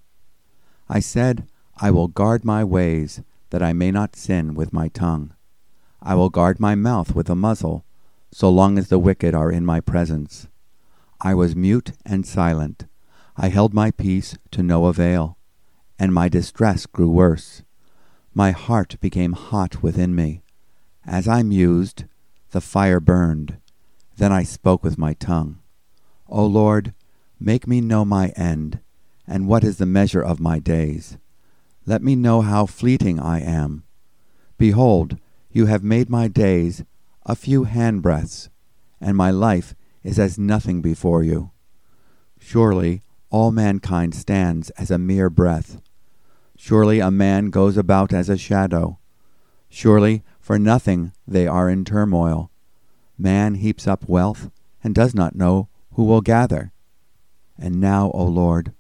I 0.90 1.00
said, 1.00 1.48
I 1.80 1.92
will 1.92 2.08
guard 2.08 2.44
my 2.44 2.64
ways, 2.64 3.22
that 3.52 3.62
I 3.62 3.74
may 3.74 3.92
not 3.92 4.16
sin 4.16 4.56
with 4.56 4.74
my 4.74 4.88
tongue. 4.88 5.34
I 6.02 6.16
will 6.16 6.30
guard 6.30 6.60
my 6.60 6.74
mouth 6.74 7.14
with 7.14 7.30
a 7.30 7.36
muzzle, 7.36 7.86
so 8.32 8.50
long 8.50 8.78
as 8.78 8.90
the 8.90 9.00
wicked 9.00 9.36
are 9.36 9.52
in 9.52 9.66
my 9.66 9.82
presence. 9.82 10.48
I 11.20 11.36
was 11.36 11.56
mute 11.56 11.92
and 12.06 12.26
silent. 12.26 12.86
I 13.44 13.50
held 13.50 13.74
my 13.74 13.90
peace 13.90 14.38
to 14.52 14.62
no 14.62 14.86
avail, 14.86 15.36
and 15.98 16.14
my 16.14 16.30
distress 16.30 16.86
grew 16.86 17.10
worse. 17.10 17.64
My 18.36 18.52
heart 18.52 18.98
became 19.02 19.34
hot 19.34 19.82
within 19.82 20.14
me. 20.14 20.44
As 21.08 21.28
I 21.28 21.42
mused, 21.42 22.04
the 22.52 22.62
fire 22.62 23.00
burned. 23.00 23.58
Then 24.16 24.32
I 24.32 24.44
spoke 24.44 24.84
with 24.84 25.00
my 25.00 25.16
tongue. 25.16 25.58
O 26.30 26.46
Lord, 26.46 26.94
make 27.40 27.66
me 27.66 27.82
know 27.82 28.06
my 28.06 28.28
end, 28.36 28.80
and 29.26 29.48
what 29.48 29.64
is 29.64 29.80
the 29.80 29.88
measure 29.88 30.22
of 30.22 30.40
my 30.40 30.60
days. 30.60 31.18
Let 31.88 32.04
me 32.04 32.16
know 32.16 32.42
how 32.42 32.68
fleeting 32.68 33.20
I 33.20 33.40
am. 33.40 33.86
Behold, 34.60 35.18
you 35.50 35.66
have 35.66 35.84
made 35.84 36.12
my 36.12 36.28
days 36.28 36.84
a 37.26 37.36
few 37.36 37.66
handbreadths, 37.66 38.50
and 39.02 39.18
my 39.18 39.32
life 39.32 39.74
is 40.04 40.20
as 40.20 40.38
nothing 40.38 40.84
before 40.84 41.24
you. 41.24 41.50
Surely 42.40 43.02
all 43.32 43.52
mankind 43.52 44.14
stands 44.14 44.70
as 44.72 44.92
a 44.92 44.98
mere 44.98 45.30
breath. 45.30 45.82
Surely 46.58 47.00
a 47.00 47.10
man 47.10 47.50
goes 47.50 47.78
about 47.78 48.14
as 48.14 48.30
a 48.30 48.38
shadow. 48.38 49.00
Surely 49.70 50.24
for 50.40 50.60
nothing 50.60 51.14
they 51.28 51.48
are 51.48 51.70
in 51.70 51.84
turmoil. 51.84 52.52
Man 53.18 53.56
heaps 53.56 53.88
up 53.88 54.08
wealth 54.08 54.52
and 54.84 54.94
does 54.94 55.16
not 55.16 55.36
know 55.36 55.70
who 55.94 56.04
will 56.04 56.22
gather. 56.22 56.72
And 57.58 57.80
now, 57.80 58.12
O 58.14 58.26
Lord, 58.26 58.74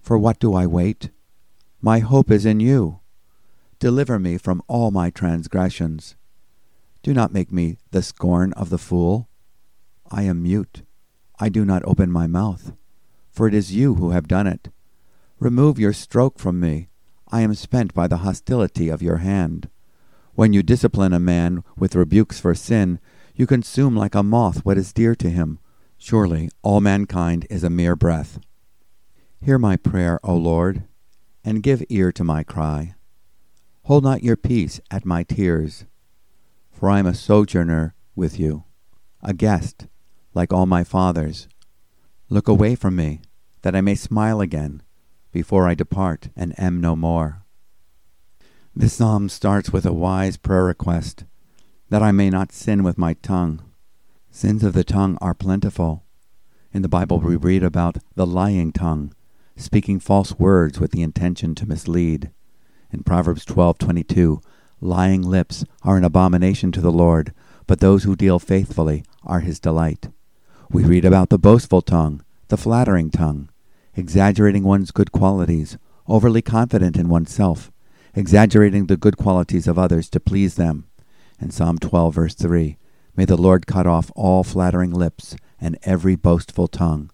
for 0.00 0.18
what 0.18 0.38
do 0.38 0.54
I 0.54 0.66
wait? 0.66 1.10
My 1.80 2.00
hope 2.00 2.30
is 2.30 2.44
in 2.44 2.60
you. 2.60 3.00
Deliver 3.78 4.18
me 4.18 4.38
from 4.38 4.62
all 4.66 4.90
my 4.90 5.10
transgressions. 5.10 6.16
Do 7.02 7.12
not 7.12 7.32
make 7.32 7.52
me 7.52 7.76
the 7.90 8.02
scorn 8.02 8.52
of 8.54 8.70
the 8.70 8.78
fool. 8.78 9.28
I 10.10 10.22
am 10.22 10.42
mute. 10.42 10.82
I 11.38 11.48
do 11.48 11.64
not 11.64 11.82
open 11.84 12.10
my 12.10 12.26
mouth, 12.26 12.72
for 13.34 13.48
it 13.48 13.54
is 13.54 13.74
you 13.74 13.96
who 13.96 14.10
have 14.10 14.28
done 14.28 14.46
it. 14.46 14.70
Remove 15.38 15.78
your 15.78 15.92
stroke 15.92 16.38
from 16.38 16.60
me. 16.60 16.88
I 17.30 17.40
am 17.40 17.54
spent 17.54 17.92
by 17.92 18.06
the 18.06 18.18
hostility 18.18 18.88
of 18.88 19.02
your 19.02 19.18
hand. 19.18 19.68
When 20.34 20.52
you 20.52 20.62
discipline 20.62 21.12
a 21.12 21.18
man 21.18 21.64
with 21.76 21.94
rebukes 21.94 22.40
for 22.40 22.54
sin, 22.54 23.00
you 23.34 23.46
consume 23.46 23.96
like 23.96 24.14
a 24.14 24.22
moth 24.22 24.64
what 24.64 24.78
is 24.78 24.92
dear 24.92 25.14
to 25.16 25.28
him. 25.28 25.58
Surely 25.98 26.48
all 26.62 26.80
mankind 26.80 27.46
is 27.50 27.64
a 27.64 27.70
mere 27.70 27.96
breath. 27.96 28.38
Hear 29.40 29.58
my 29.58 29.76
prayer, 29.76 30.20
O 30.22 30.36
Lord, 30.36 30.84
and 31.44 31.62
give 31.62 31.84
ear 31.88 32.12
to 32.12 32.24
my 32.24 32.44
cry. 32.44 32.94
Hold 33.82 34.04
not 34.04 34.22
your 34.22 34.36
peace 34.36 34.80
at 34.90 35.04
my 35.04 35.24
tears 35.24 35.84
for 36.74 36.90
I 36.90 36.98
am 36.98 37.06
a 37.06 37.14
sojourner 37.14 37.94
with 38.14 38.38
you, 38.38 38.64
a 39.22 39.32
guest, 39.32 39.86
like 40.34 40.52
all 40.52 40.66
my 40.66 40.84
fathers. 40.84 41.48
Look 42.30 42.48
away 42.48 42.74
from 42.74 42.96
me, 42.96 43.20
that 43.62 43.76
I 43.76 43.82
may 43.82 43.94
smile 43.94 44.40
again, 44.40 44.82
before 45.30 45.68
I 45.68 45.74
depart 45.74 46.30
and 46.34 46.58
am 46.58 46.80
no 46.80 46.96
more. 46.96 47.44
This 48.74 48.94
psalm 48.94 49.28
starts 49.28 49.72
with 49.72 49.84
a 49.84 49.92
wise 49.92 50.38
prayer 50.38 50.64
request, 50.64 51.24
that 51.90 52.02
I 52.02 52.12
may 52.12 52.30
not 52.30 52.50
sin 52.50 52.82
with 52.82 52.96
my 52.96 53.12
tongue. 53.14 53.62
Sins 54.30 54.64
of 54.64 54.72
the 54.72 54.84
tongue 54.84 55.18
are 55.20 55.34
plentiful. 55.34 56.02
In 56.72 56.80
the 56.80 56.88
Bible 56.88 57.20
we 57.20 57.36
read 57.36 57.62
about 57.62 57.98
the 58.14 58.26
lying 58.26 58.72
tongue, 58.72 59.14
speaking 59.54 60.00
false 60.00 60.38
words 60.38 60.80
with 60.80 60.92
the 60.92 61.02
intention 61.02 61.54
to 61.56 61.66
mislead. 61.66 62.30
In 62.90 63.02
Proverbs 63.02 63.44
12:22, 63.44 64.40
Lying 64.80 65.22
lips 65.22 65.64
are 65.82 65.98
an 65.98 66.04
abomination 66.04 66.72
to 66.72 66.80
the 66.80 66.90
Lord, 66.90 67.34
but 67.66 67.80
those 67.80 68.04
who 68.04 68.16
deal 68.16 68.38
faithfully 68.38 69.04
are 69.22 69.40
his 69.40 69.60
delight. 69.60 70.08
We 70.74 70.82
read 70.82 71.04
about 71.04 71.28
the 71.28 71.38
boastful 71.38 71.82
tongue, 71.82 72.24
the 72.48 72.56
flattering 72.56 73.08
tongue, 73.08 73.48
exaggerating 73.94 74.64
one's 74.64 74.90
good 74.90 75.12
qualities, 75.12 75.78
overly 76.08 76.42
confident 76.42 76.96
in 76.96 77.08
oneself, 77.08 77.70
exaggerating 78.16 78.88
the 78.88 78.96
good 78.96 79.16
qualities 79.16 79.68
of 79.68 79.78
others 79.78 80.10
to 80.10 80.18
please 80.18 80.56
them. 80.56 80.88
In 81.40 81.52
Psalm 81.52 81.78
12, 81.78 82.16
verse 82.16 82.34
3, 82.34 82.76
May 83.14 83.24
the 83.24 83.36
Lord 83.36 83.68
cut 83.68 83.86
off 83.86 84.10
all 84.16 84.42
flattering 84.42 84.90
lips 84.90 85.36
and 85.60 85.78
every 85.84 86.16
boastful 86.16 86.66
tongue. 86.66 87.12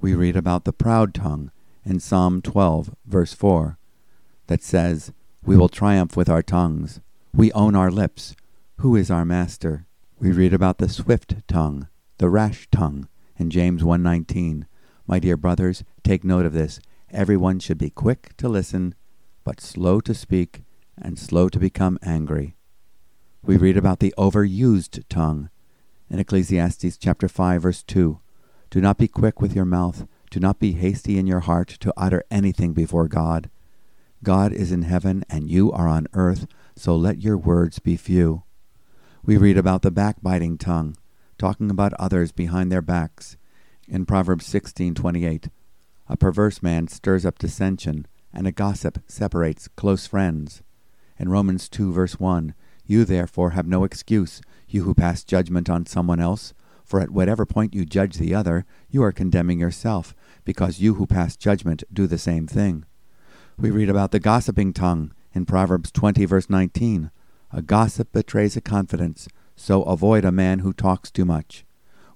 We 0.00 0.14
read 0.14 0.36
about 0.36 0.64
the 0.64 0.72
proud 0.72 1.12
tongue 1.12 1.50
in 1.84 1.98
Psalm 1.98 2.40
12, 2.40 2.94
verse 3.06 3.34
4, 3.34 3.76
that 4.46 4.62
says, 4.62 5.12
We 5.44 5.56
will 5.56 5.68
triumph 5.68 6.16
with 6.16 6.28
our 6.28 6.44
tongues. 6.44 7.00
We 7.34 7.50
own 7.54 7.74
our 7.74 7.90
lips. 7.90 8.36
Who 8.76 8.94
is 8.94 9.10
our 9.10 9.24
master? 9.24 9.84
We 10.20 10.30
read 10.30 10.54
about 10.54 10.78
the 10.78 10.88
swift 10.88 11.34
tongue, 11.48 11.88
the 12.20 12.28
rash 12.28 12.68
tongue, 12.70 13.08
in 13.38 13.48
James 13.48 13.82
1:19. 13.82 14.66
My 15.06 15.18
dear 15.18 15.38
brothers, 15.38 15.82
take 16.04 16.22
note 16.22 16.44
of 16.44 16.52
this. 16.52 16.78
Everyone 17.08 17.58
should 17.58 17.78
be 17.78 17.88
quick 17.88 18.36
to 18.36 18.46
listen, 18.46 18.94
but 19.42 19.58
slow 19.58 20.00
to 20.00 20.12
speak 20.12 20.62
and 20.98 21.18
slow 21.18 21.48
to 21.48 21.58
become 21.58 21.98
angry. 22.02 22.56
We 23.42 23.56
read 23.56 23.78
about 23.78 24.00
the 24.00 24.12
overused 24.18 25.02
tongue 25.08 25.48
in 26.10 26.18
Ecclesiastes 26.18 26.98
chapter 26.98 27.26
5 27.26 27.62
verse 27.62 27.82
2. 27.82 28.20
Do 28.68 28.82
not 28.82 28.98
be 28.98 29.08
quick 29.08 29.40
with 29.40 29.56
your 29.56 29.64
mouth 29.64 30.06
Do 30.30 30.40
not 30.40 30.58
be 30.58 30.72
hasty 30.72 31.18
in 31.18 31.26
your 31.26 31.40
heart 31.40 31.68
to 31.80 31.94
utter 31.96 32.22
anything 32.30 32.74
before 32.74 33.08
God. 33.08 33.48
God 34.22 34.52
is 34.52 34.72
in 34.72 34.82
heaven 34.82 35.24
and 35.30 35.48
you 35.50 35.72
are 35.72 35.88
on 35.88 36.06
earth, 36.12 36.46
so 36.76 36.94
let 36.94 37.22
your 37.22 37.38
words 37.38 37.78
be 37.78 37.96
few. 37.96 38.42
We 39.24 39.38
read 39.38 39.56
about 39.56 39.80
the 39.80 39.90
backbiting 39.90 40.58
tongue, 40.58 40.96
talking 41.40 41.70
about 41.70 41.94
others 41.94 42.32
behind 42.32 42.70
their 42.70 42.82
backs. 42.82 43.38
In 43.88 44.04
Proverbs 44.04 44.46
16:28, 44.46 45.48
a 46.06 46.16
perverse 46.16 46.62
man 46.62 46.86
stirs 46.86 47.24
up 47.24 47.38
dissension, 47.38 48.06
and 48.30 48.46
a 48.46 48.52
gossip 48.52 48.98
separates 49.06 49.66
close 49.66 50.06
friends. 50.06 50.62
In 51.18 51.30
Romans 51.30 51.70
2 51.70 51.92
verse 51.92 52.20
1, 52.20 52.54
you 52.84 53.06
therefore 53.06 53.50
have 53.50 53.66
no 53.66 53.84
excuse, 53.84 54.42
you 54.68 54.84
who 54.84 54.92
pass 54.92 55.24
judgment 55.24 55.70
on 55.70 55.86
someone 55.86 56.20
else, 56.20 56.52
for 56.84 57.00
at 57.00 57.10
whatever 57.10 57.46
point 57.46 57.74
you 57.74 57.86
judge 57.86 58.16
the 58.16 58.34
other, 58.34 58.66
you 58.90 59.02
are 59.02 59.12
condemning 59.12 59.58
yourself, 59.58 60.14
because 60.44 60.80
you 60.80 60.96
who 60.96 61.06
pass 61.06 61.38
judgment 61.38 61.82
do 61.90 62.06
the 62.06 62.18
same 62.18 62.46
thing. 62.46 62.84
We 63.56 63.70
read 63.70 63.88
about 63.88 64.10
the 64.10 64.20
gossiping 64.20 64.74
tongue 64.74 65.14
in 65.32 65.46
Proverbs 65.46 65.90
20, 65.90 66.26
verse 66.26 66.50
19. 66.50 67.10
A 67.50 67.62
gossip 67.62 68.12
betrays 68.12 68.56
a 68.56 68.60
confidence, 68.60 69.26
so 69.60 69.82
avoid 69.82 70.24
a 70.24 70.32
man 70.32 70.60
who 70.60 70.72
talks 70.72 71.10
too 71.10 71.26
much. 71.26 71.66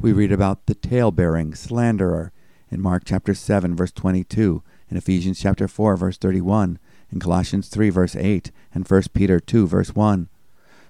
We 0.00 0.12
read 0.12 0.32
about 0.32 0.64
the 0.64 0.74
tale-bearing 0.74 1.54
slanderer 1.54 2.32
in 2.70 2.80
Mark 2.80 3.02
chapter 3.04 3.34
7, 3.34 3.76
verse 3.76 3.92
22, 3.92 4.62
in 4.88 4.96
Ephesians 4.96 5.38
chapter 5.38 5.68
4, 5.68 5.96
verse 5.98 6.16
31, 6.16 6.78
in 7.12 7.20
Colossians 7.20 7.68
3, 7.68 7.90
verse 7.90 8.16
8, 8.16 8.50
and 8.72 8.88
1 8.88 9.02
Peter 9.12 9.38
2, 9.38 9.66
verse 9.66 9.94
1. 9.94 10.28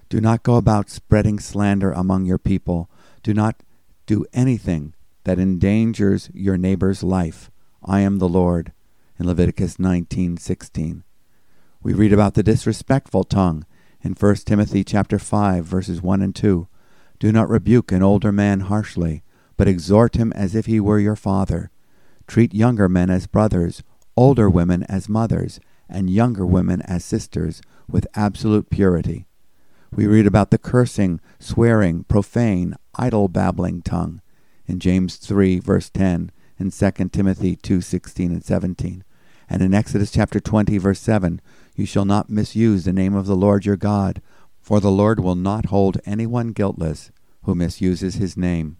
Do 0.07 0.21
not 0.21 0.43
go 0.43 0.55
about 0.55 0.89
spreading 0.89 1.39
slander 1.39 1.91
among 1.91 2.23
your 2.23 2.37
people. 2.37 2.89
Do 3.21 3.33
not 3.33 3.61
do 4.05 4.25
anything 4.31 4.93
that 5.25 5.39
endangers 5.39 6.29
your 6.33 6.57
neighbor's 6.57 7.03
life. 7.03 7.51
I 7.83 7.99
am 7.99 8.19
the 8.19 8.29
Lord. 8.29 8.71
In 9.19 9.27
Leviticus 9.27 9.77
19:16. 9.77 11.03
We 11.83 11.93
read 11.93 12.13
about 12.13 12.33
the 12.33 12.43
disrespectful 12.43 13.25
tongue 13.25 13.65
in 14.05 14.13
1 14.13 14.35
Timothy 14.45 14.83
chapter 14.83 15.17
5 15.17 15.65
verses 15.65 15.99
1 15.99 16.21
and 16.21 16.35
2. 16.35 16.67
Do 17.17 17.31
not 17.31 17.49
rebuke 17.49 17.91
an 17.91 18.03
older 18.03 18.31
man 18.31 18.59
harshly, 18.59 19.23
but 19.57 19.67
exhort 19.67 20.15
him 20.15 20.31
as 20.33 20.53
if 20.53 20.67
he 20.67 20.79
were 20.79 20.99
your 20.99 21.15
father. 21.15 21.71
Treat 22.27 22.53
younger 22.53 22.87
men 22.87 23.09
as 23.09 23.25
brothers, 23.25 23.81
older 24.15 24.47
women 24.47 24.83
as 24.83 25.09
mothers, 25.09 25.59
and 25.89 26.07
younger 26.07 26.45
women 26.45 26.83
as 26.83 27.03
sisters 27.03 27.63
with 27.89 28.05
absolute 28.13 28.69
purity. 28.69 29.25
We 29.91 30.05
read 30.05 30.27
about 30.27 30.51
the 30.51 30.59
cursing, 30.59 31.19
swearing, 31.39 32.03
profane, 32.03 32.75
idle 32.93 33.27
babbling 33.27 33.81
tongue 33.81 34.21
in 34.67 34.79
James 34.79 35.15
3 35.15 35.59
verse 35.59 35.89
10 35.89 36.31
and 36.59 36.71
2 36.71 36.91
Timothy 37.11 37.55
2:16 37.55 38.31
and 38.31 38.43
17. 38.43 39.03
And 39.49 39.61
in 39.63 39.73
Exodus 39.73 40.11
chapter 40.11 40.39
20 40.39 40.77
verse 40.77 40.99
7, 40.99 41.41
you 41.75 41.85
shall 41.85 42.05
not 42.05 42.29
misuse 42.29 42.85
the 42.85 42.93
name 42.93 43.13
of 43.13 43.25
the 43.25 43.35
Lord 43.35 43.65
your 43.65 43.75
God, 43.75 44.21
for 44.61 44.79
the 44.79 44.91
Lord 44.91 45.19
will 45.19 45.35
not 45.35 45.67
hold 45.67 45.99
anyone 46.05 46.49
guiltless 46.49 47.11
who 47.43 47.53
misuses 47.53 48.15
his 48.15 48.37
name. 48.37 48.77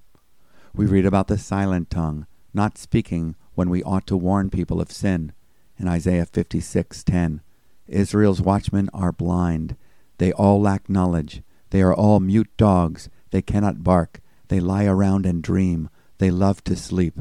We 0.73 0.85
read 0.85 1.05
about 1.05 1.27
the 1.27 1.37
silent 1.37 1.89
tongue, 1.89 2.25
not 2.53 2.77
speaking 2.77 3.35
when 3.53 3.69
we 3.69 3.83
ought 3.83 4.07
to 4.07 4.17
warn 4.17 4.49
people 4.49 4.81
of 4.81 4.91
sin. 4.91 5.33
In 5.77 5.87
Isaiah 5.87 6.25
56:10, 6.25 7.41
Israel's 7.87 8.41
watchmen 8.41 8.89
are 8.93 9.11
blind. 9.11 9.75
They 10.17 10.31
all 10.31 10.59
lack 10.61 10.89
knowledge. 10.89 11.43
They 11.69 11.81
are 11.81 11.93
all 11.93 12.19
mute 12.19 12.49
dogs. 12.57 13.09
They 13.31 13.41
cannot 13.41 13.83
bark. 13.83 14.21
They 14.47 14.59
lie 14.59 14.85
around 14.85 15.25
and 15.25 15.43
dream. 15.43 15.89
They 16.17 16.31
love 16.31 16.63
to 16.63 16.75
sleep. 16.75 17.19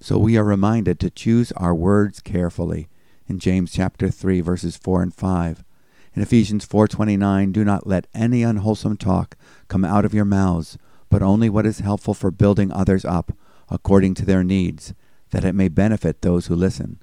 So 0.00 0.18
we 0.18 0.36
are 0.38 0.44
reminded 0.44 0.98
to 1.00 1.10
choose 1.10 1.52
our 1.52 1.74
words 1.74 2.20
carefully 2.20 2.88
in 3.28 3.38
James 3.38 3.70
chapter 3.70 4.10
3 4.10 4.40
verses 4.40 4.76
4 4.76 5.02
and 5.02 5.14
5. 5.14 5.64
In 6.14 6.22
Ephesians 6.22 6.66
4:29, 6.66 7.52
do 7.52 7.64
not 7.64 7.86
let 7.86 8.08
any 8.14 8.42
unwholesome 8.42 8.96
talk 8.96 9.36
come 9.68 9.84
out 9.84 10.04
of 10.04 10.14
your 10.14 10.24
mouths, 10.24 10.78
but 11.10 11.22
only 11.22 11.48
what 11.48 11.66
is 11.66 11.78
helpful 11.78 12.14
for 12.14 12.30
building 12.30 12.72
others 12.72 13.04
up 13.04 13.32
according 13.68 14.14
to 14.14 14.24
their 14.24 14.42
needs, 14.42 14.94
that 15.30 15.44
it 15.44 15.54
may 15.54 15.68
benefit 15.68 16.22
those 16.22 16.46
who 16.46 16.56
listen. 16.56 16.98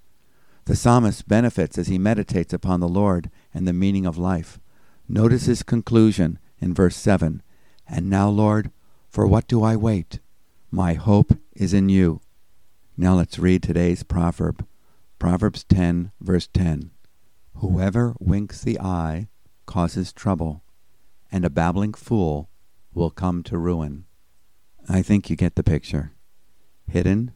The 0.65 0.75
psalmist 0.75 1.27
benefits 1.27 1.77
as 1.77 1.87
he 1.87 1.99
meditates 1.99 2.51
upon 2.53 2.79
the 2.79 2.89
Lord 2.89 3.29
and 3.53 3.67
the 3.67 3.73
meaning 3.73 4.05
of 4.05 4.17
life. 4.17 4.59
Notice 5.07 5.45
his 5.45 5.61
conclusion 5.63 6.39
in 6.59 6.73
verse 6.73 6.95
7 6.95 7.43
And 7.87 8.09
now, 8.09 8.29
Lord, 8.29 8.71
for 9.09 9.27
what 9.27 9.47
do 9.47 9.63
I 9.63 9.75
wait? 9.75 10.19
My 10.71 10.95
hope 10.95 11.37
is 11.53 11.73
in 11.73 11.87
you. 11.87 12.19
Now 12.97 13.15
let's 13.15 13.37
read 13.37 13.61
today's 13.61 14.03
proverb. 14.03 14.65
Proverbs 15.25 15.63
10, 15.63 16.11
verse 16.21 16.47
10. 16.53 16.91
Whoever 17.55 18.13
winks 18.19 18.61
the 18.61 18.79
eye 18.79 19.27
causes 19.65 20.13
trouble, 20.13 20.63
and 21.31 21.43
a 21.43 21.49
babbling 21.49 21.95
fool 21.95 22.51
will 22.93 23.09
come 23.09 23.41
to 23.45 23.57
ruin. 23.57 24.05
I 24.87 25.01
think 25.01 25.27
you 25.27 25.35
get 25.35 25.55
the 25.55 25.63
picture. 25.63 26.11
Hidden, 26.87 27.31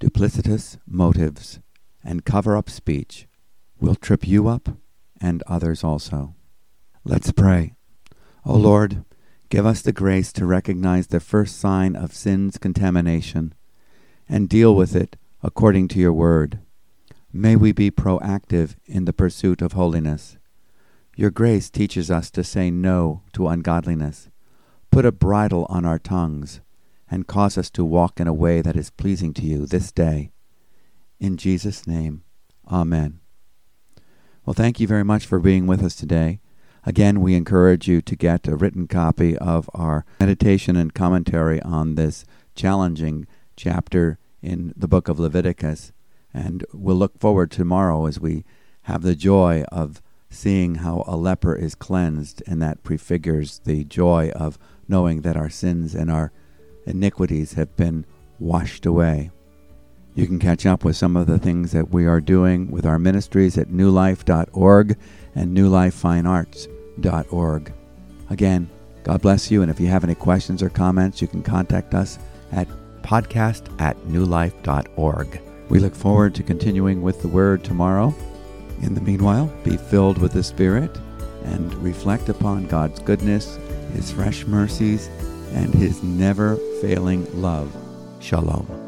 duplicitous 0.00 0.78
motives 0.86 1.60
and 2.02 2.24
cover 2.24 2.56
up 2.56 2.70
speech 2.70 3.28
will 3.78 3.96
trip 3.96 4.26
you 4.26 4.48
up 4.48 4.70
and 5.20 5.42
others 5.46 5.84
also. 5.84 6.34
Let's 7.04 7.32
pray. 7.32 7.74
O 8.46 8.56
Lord, 8.56 9.04
give 9.50 9.66
us 9.66 9.82
the 9.82 9.92
grace 9.92 10.32
to 10.32 10.46
recognize 10.46 11.08
the 11.08 11.20
first 11.20 11.60
sign 11.60 11.96
of 11.96 12.14
sin's 12.14 12.56
contamination 12.56 13.52
and 14.26 14.48
deal 14.48 14.74
with 14.74 14.96
it 14.96 15.16
according 15.42 15.88
to 15.88 15.98
your 15.98 16.14
word. 16.14 16.60
May 17.36 17.56
we 17.56 17.72
be 17.72 17.90
proactive 17.90 18.76
in 18.86 19.06
the 19.06 19.12
pursuit 19.12 19.60
of 19.60 19.72
holiness. 19.72 20.38
Your 21.16 21.32
grace 21.32 21.68
teaches 21.68 22.08
us 22.08 22.30
to 22.30 22.44
say 22.44 22.70
no 22.70 23.22
to 23.32 23.48
ungodliness. 23.48 24.28
Put 24.92 25.04
a 25.04 25.10
bridle 25.10 25.66
on 25.68 25.84
our 25.84 25.98
tongues 25.98 26.60
and 27.10 27.26
cause 27.26 27.58
us 27.58 27.70
to 27.70 27.84
walk 27.84 28.20
in 28.20 28.28
a 28.28 28.32
way 28.32 28.60
that 28.60 28.76
is 28.76 28.90
pleasing 28.90 29.34
to 29.34 29.42
you 29.42 29.66
this 29.66 29.90
day. 29.90 30.30
In 31.18 31.36
Jesus' 31.36 31.88
name, 31.88 32.22
Amen. 32.70 33.18
Well, 34.46 34.54
thank 34.54 34.78
you 34.78 34.86
very 34.86 35.04
much 35.04 35.26
for 35.26 35.40
being 35.40 35.66
with 35.66 35.82
us 35.82 35.96
today. 35.96 36.38
Again, 36.86 37.20
we 37.20 37.34
encourage 37.34 37.88
you 37.88 38.00
to 38.00 38.14
get 38.14 38.46
a 38.46 38.54
written 38.54 38.86
copy 38.86 39.36
of 39.38 39.68
our 39.74 40.06
meditation 40.20 40.76
and 40.76 40.94
commentary 40.94 41.60
on 41.62 41.96
this 41.96 42.24
challenging 42.54 43.26
chapter 43.56 44.18
in 44.40 44.72
the 44.76 44.86
book 44.86 45.08
of 45.08 45.18
Leviticus. 45.18 45.90
And 46.34 46.64
we'll 46.72 46.96
look 46.96 47.18
forward 47.18 47.50
tomorrow 47.50 48.06
as 48.06 48.18
we 48.18 48.44
have 48.82 49.02
the 49.02 49.14
joy 49.14 49.64
of 49.70 50.02
seeing 50.28 50.74
how 50.76 51.04
a 51.06 51.16
leper 51.16 51.54
is 51.54 51.76
cleansed, 51.76 52.42
and 52.46 52.60
that 52.60 52.82
prefigures 52.82 53.60
the 53.60 53.84
joy 53.84 54.30
of 54.34 54.58
knowing 54.88 55.20
that 55.20 55.36
our 55.36 55.48
sins 55.48 55.94
and 55.94 56.10
our 56.10 56.32
iniquities 56.86 57.52
have 57.54 57.74
been 57.76 58.04
washed 58.38 58.84
away. 58.84 59.30
You 60.14 60.26
can 60.26 60.40
catch 60.40 60.66
up 60.66 60.84
with 60.84 60.96
some 60.96 61.16
of 61.16 61.26
the 61.26 61.38
things 61.38 61.72
that 61.72 61.90
we 61.90 62.06
are 62.06 62.20
doing 62.20 62.70
with 62.70 62.84
our 62.86 62.98
ministries 62.98 63.56
at 63.58 63.68
newlife.org 63.68 64.98
and 65.34 65.56
newlifefinearts.org. 65.56 67.72
Again, 68.30 68.70
God 69.02 69.22
bless 69.22 69.50
you, 69.50 69.62
and 69.62 69.70
if 69.70 69.80
you 69.80 69.86
have 69.88 70.04
any 70.04 70.14
questions 70.14 70.62
or 70.62 70.70
comments, 70.70 71.20
you 71.20 71.28
can 71.28 71.42
contact 71.42 71.94
us 71.94 72.18
at 72.52 72.68
podcast 73.02 73.68
at 73.80 73.98
newlife.org. 74.04 75.40
We 75.68 75.78
look 75.78 75.94
forward 75.94 76.34
to 76.34 76.42
continuing 76.42 77.02
with 77.02 77.22
the 77.22 77.28
Word 77.28 77.64
tomorrow. 77.64 78.14
In 78.82 78.94
the 78.94 79.00
meanwhile, 79.00 79.52
be 79.64 79.76
filled 79.76 80.18
with 80.18 80.32
the 80.32 80.42
Spirit 80.42 80.96
and 81.44 81.74
reflect 81.76 82.28
upon 82.28 82.66
God's 82.66 83.00
goodness, 83.00 83.58
His 83.94 84.10
fresh 84.10 84.46
mercies, 84.46 85.08
and 85.52 85.74
His 85.74 86.02
never 86.02 86.56
failing 86.80 87.26
love. 87.40 87.74
Shalom. 88.20 88.83